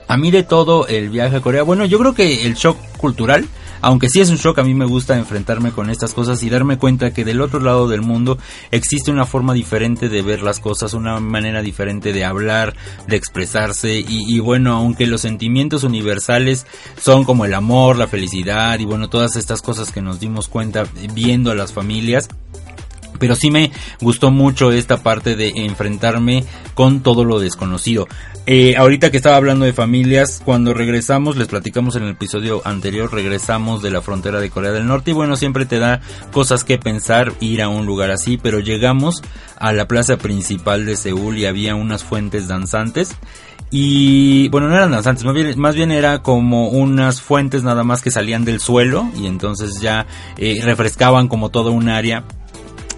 [0.07, 3.45] A mí de todo el viaje a Corea, bueno, yo creo que el shock cultural,
[3.81, 6.77] aunque sí es un shock, a mí me gusta enfrentarme con estas cosas y darme
[6.77, 8.37] cuenta que del otro lado del mundo
[8.71, 12.73] existe una forma diferente de ver las cosas, una manera diferente de hablar,
[13.07, 16.65] de expresarse y, y bueno, aunque los sentimientos universales
[17.01, 20.85] son como el amor, la felicidad y bueno, todas estas cosas que nos dimos cuenta
[21.13, 22.29] viendo a las familias,
[23.17, 26.43] pero sí me gustó mucho esta parte de enfrentarme
[26.73, 28.07] con todo lo desconocido.
[28.49, 33.13] Eh, ahorita que estaba hablando de familias, cuando regresamos, les platicamos en el episodio anterior,
[33.13, 35.99] regresamos de la frontera de Corea del Norte y bueno, siempre te da
[36.31, 39.21] cosas que pensar ir a un lugar así, pero llegamos
[39.57, 43.17] a la plaza principal de Seúl y había unas fuentes danzantes
[43.69, 48.01] y bueno, no eran danzantes, más bien, más bien era como unas fuentes nada más
[48.01, 50.05] que salían del suelo y entonces ya
[50.37, 52.23] eh, refrescaban como todo un área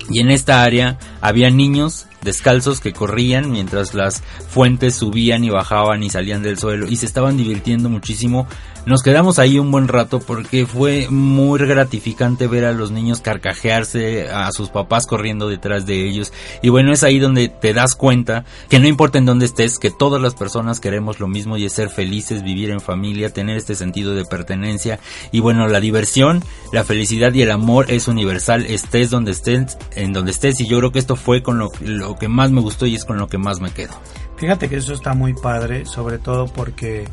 [0.10, 6.04] y en esta área había niños descalzos que corrían mientras las fuentes subían y bajaban
[6.04, 8.48] y salían del suelo y se estaban divirtiendo muchísimo.
[8.86, 14.30] Nos quedamos ahí un buen rato porque fue muy gratificante ver a los niños carcajearse,
[14.30, 16.34] a sus papás corriendo detrás de ellos.
[16.64, 19.92] Y bueno, es ahí donde te das cuenta que no importa en dónde estés, que
[19.92, 23.76] todas las personas queremos lo mismo y es ser felices, vivir en familia, tener este
[23.76, 25.00] sentido de pertenencia.
[25.32, 30.14] Y bueno, la diversión, la felicidad y el amor es universal, estés donde estés, en
[30.14, 30.60] donde estés.
[30.62, 33.06] Y yo creo que esto fue con lo, lo que más me gustó y es
[33.06, 33.94] con lo que más me quedo.
[34.38, 37.08] Fíjate que eso está muy padre, sobre todo porque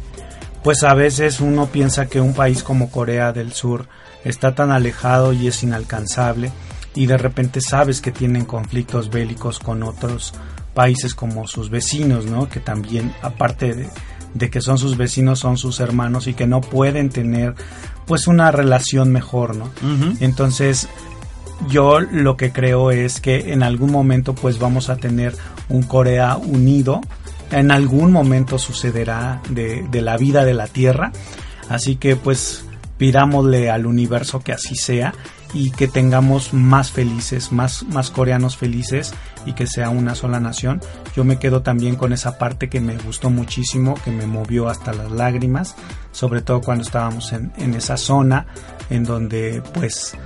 [0.66, 3.86] pues a veces uno piensa que un país como Corea del Sur
[4.24, 6.50] está tan alejado y es inalcanzable
[6.92, 10.34] y de repente sabes que tienen conflictos bélicos con otros
[10.74, 12.48] países como sus vecinos, ¿no?
[12.48, 13.90] Que también, aparte
[14.34, 17.54] de, que son sus vecinos, son sus hermanos y que no pueden tener
[18.04, 19.70] pues una relación mejor, ¿no?
[20.18, 20.88] Entonces,
[21.68, 25.32] yo lo que creo es que en algún momento pues vamos a tener
[25.68, 27.02] un Corea unido
[27.50, 31.12] en algún momento sucederá de, la vida de la Tierra.
[31.68, 32.64] Así que pues
[32.98, 35.12] pidámosle al universo que así sea
[35.52, 40.80] y que tengamos más felices, más, más coreanos felices y que sea una sola nación.
[41.14, 44.92] Yo me quedo también con esa parte que me gustó muchísimo, que me movió hasta
[44.92, 45.74] las lágrimas,
[46.12, 48.46] sobre todo cuando estábamos en, en esa zona
[48.90, 50.16] en donde pues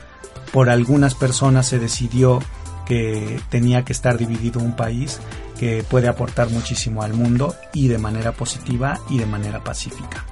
[0.53, 2.41] por algunas personas se decidió
[2.87, 5.21] que tenía que estar dividido un país
[5.61, 10.25] que puede aportar muchísimo al mundo y de manera positiva y de manera pacífica.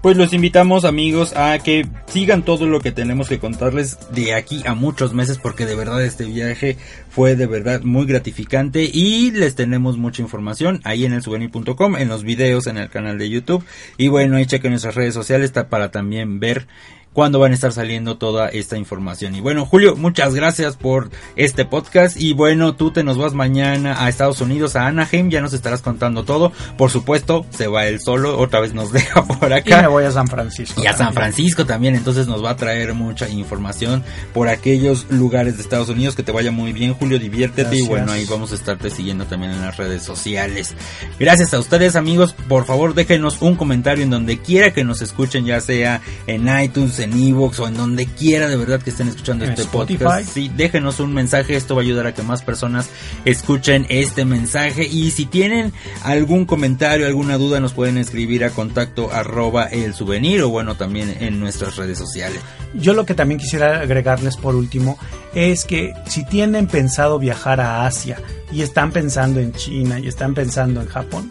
[0.00, 4.62] Pues los invitamos amigos a que sigan todo lo que tenemos que contarles de aquí
[4.64, 6.76] a muchos meses porque de verdad este viaje
[7.10, 12.06] fue de verdad muy gratificante y les tenemos mucha información ahí en el souvenir.com, en
[12.06, 13.64] los videos, en el canal de YouTube
[13.96, 16.68] y bueno ahí chequen nuestras redes sociales para también ver
[17.16, 19.34] cuándo van a estar saliendo toda esta información.
[19.34, 22.20] Y bueno, Julio, muchas gracias por este podcast.
[22.20, 25.80] Y bueno, tú te nos vas mañana a Estados Unidos, a Anaheim, ya nos estarás
[25.80, 26.52] contando todo.
[26.76, 29.78] Por supuesto, se va él solo, otra vez nos deja por acá.
[29.78, 30.82] Y me voy a San Francisco.
[30.84, 34.04] Y a San Francisco también, entonces nos va a traer mucha información
[34.34, 36.16] por aquellos lugares de Estados Unidos.
[36.16, 37.76] Que te vaya muy bien, Julio, diviértete.
[37.76, 40.74] Y bueno, ahí vamos a estarte siguiendo también en las redes sociales.
[41.18, 42.34] Gracias a ustedes, amigos.
[42.46, 47.05] Por favor, déjenos un comentario en donde quiera que nos escuchen, ya sea en iTunes,
[47.06, 50.28] en Evox o en donde quiera de verdad que estén escuchando este podcast.
[50.28, 52.90] Sí, déjenos un mensaje, esto va a ayudar a que más personas
[53.24, 59.12] escuchen este mensaje y si tienen algún comentario, alguna duda nos pueden escribir a contacto
[59.12, 62.40] arroba el souvenir o bueno también en nuestras redes sociales.
[62.74, 64.98] Yo lo que también quisiera agregarles por último
[65.34, 68.20] es que si tienen pensado viajar a Asia
[68.52, 71.30] y están pensando en China y están pensando en Japón,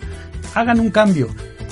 [0.53, 1.29] hagan un cambio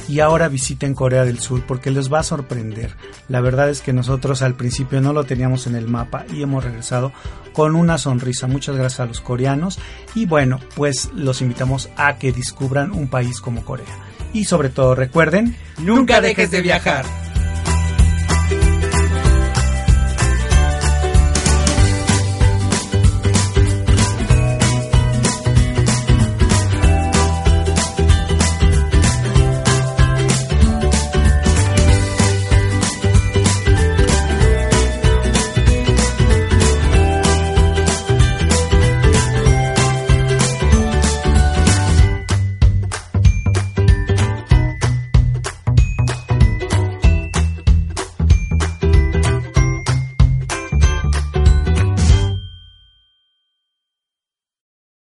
[0.07, 2.95] y ahora visiten Corea del Sur porque les va a sorprender.
[3.29, 6.63] La verdad es que nosotros al principio no lo teníamos en el mapa y hemos
[6.63, 7.11] regresado
[7.53, 8.47] con una sonrisa.
[8.47, 9.79] Muchas gracias a los coreanos
[10.15, 13.97] y bueno, pues los invitamos a que descubran un país como Corea.
[14.33, 17.05] Y sobre todo recuerden, nunca dejes de viajar.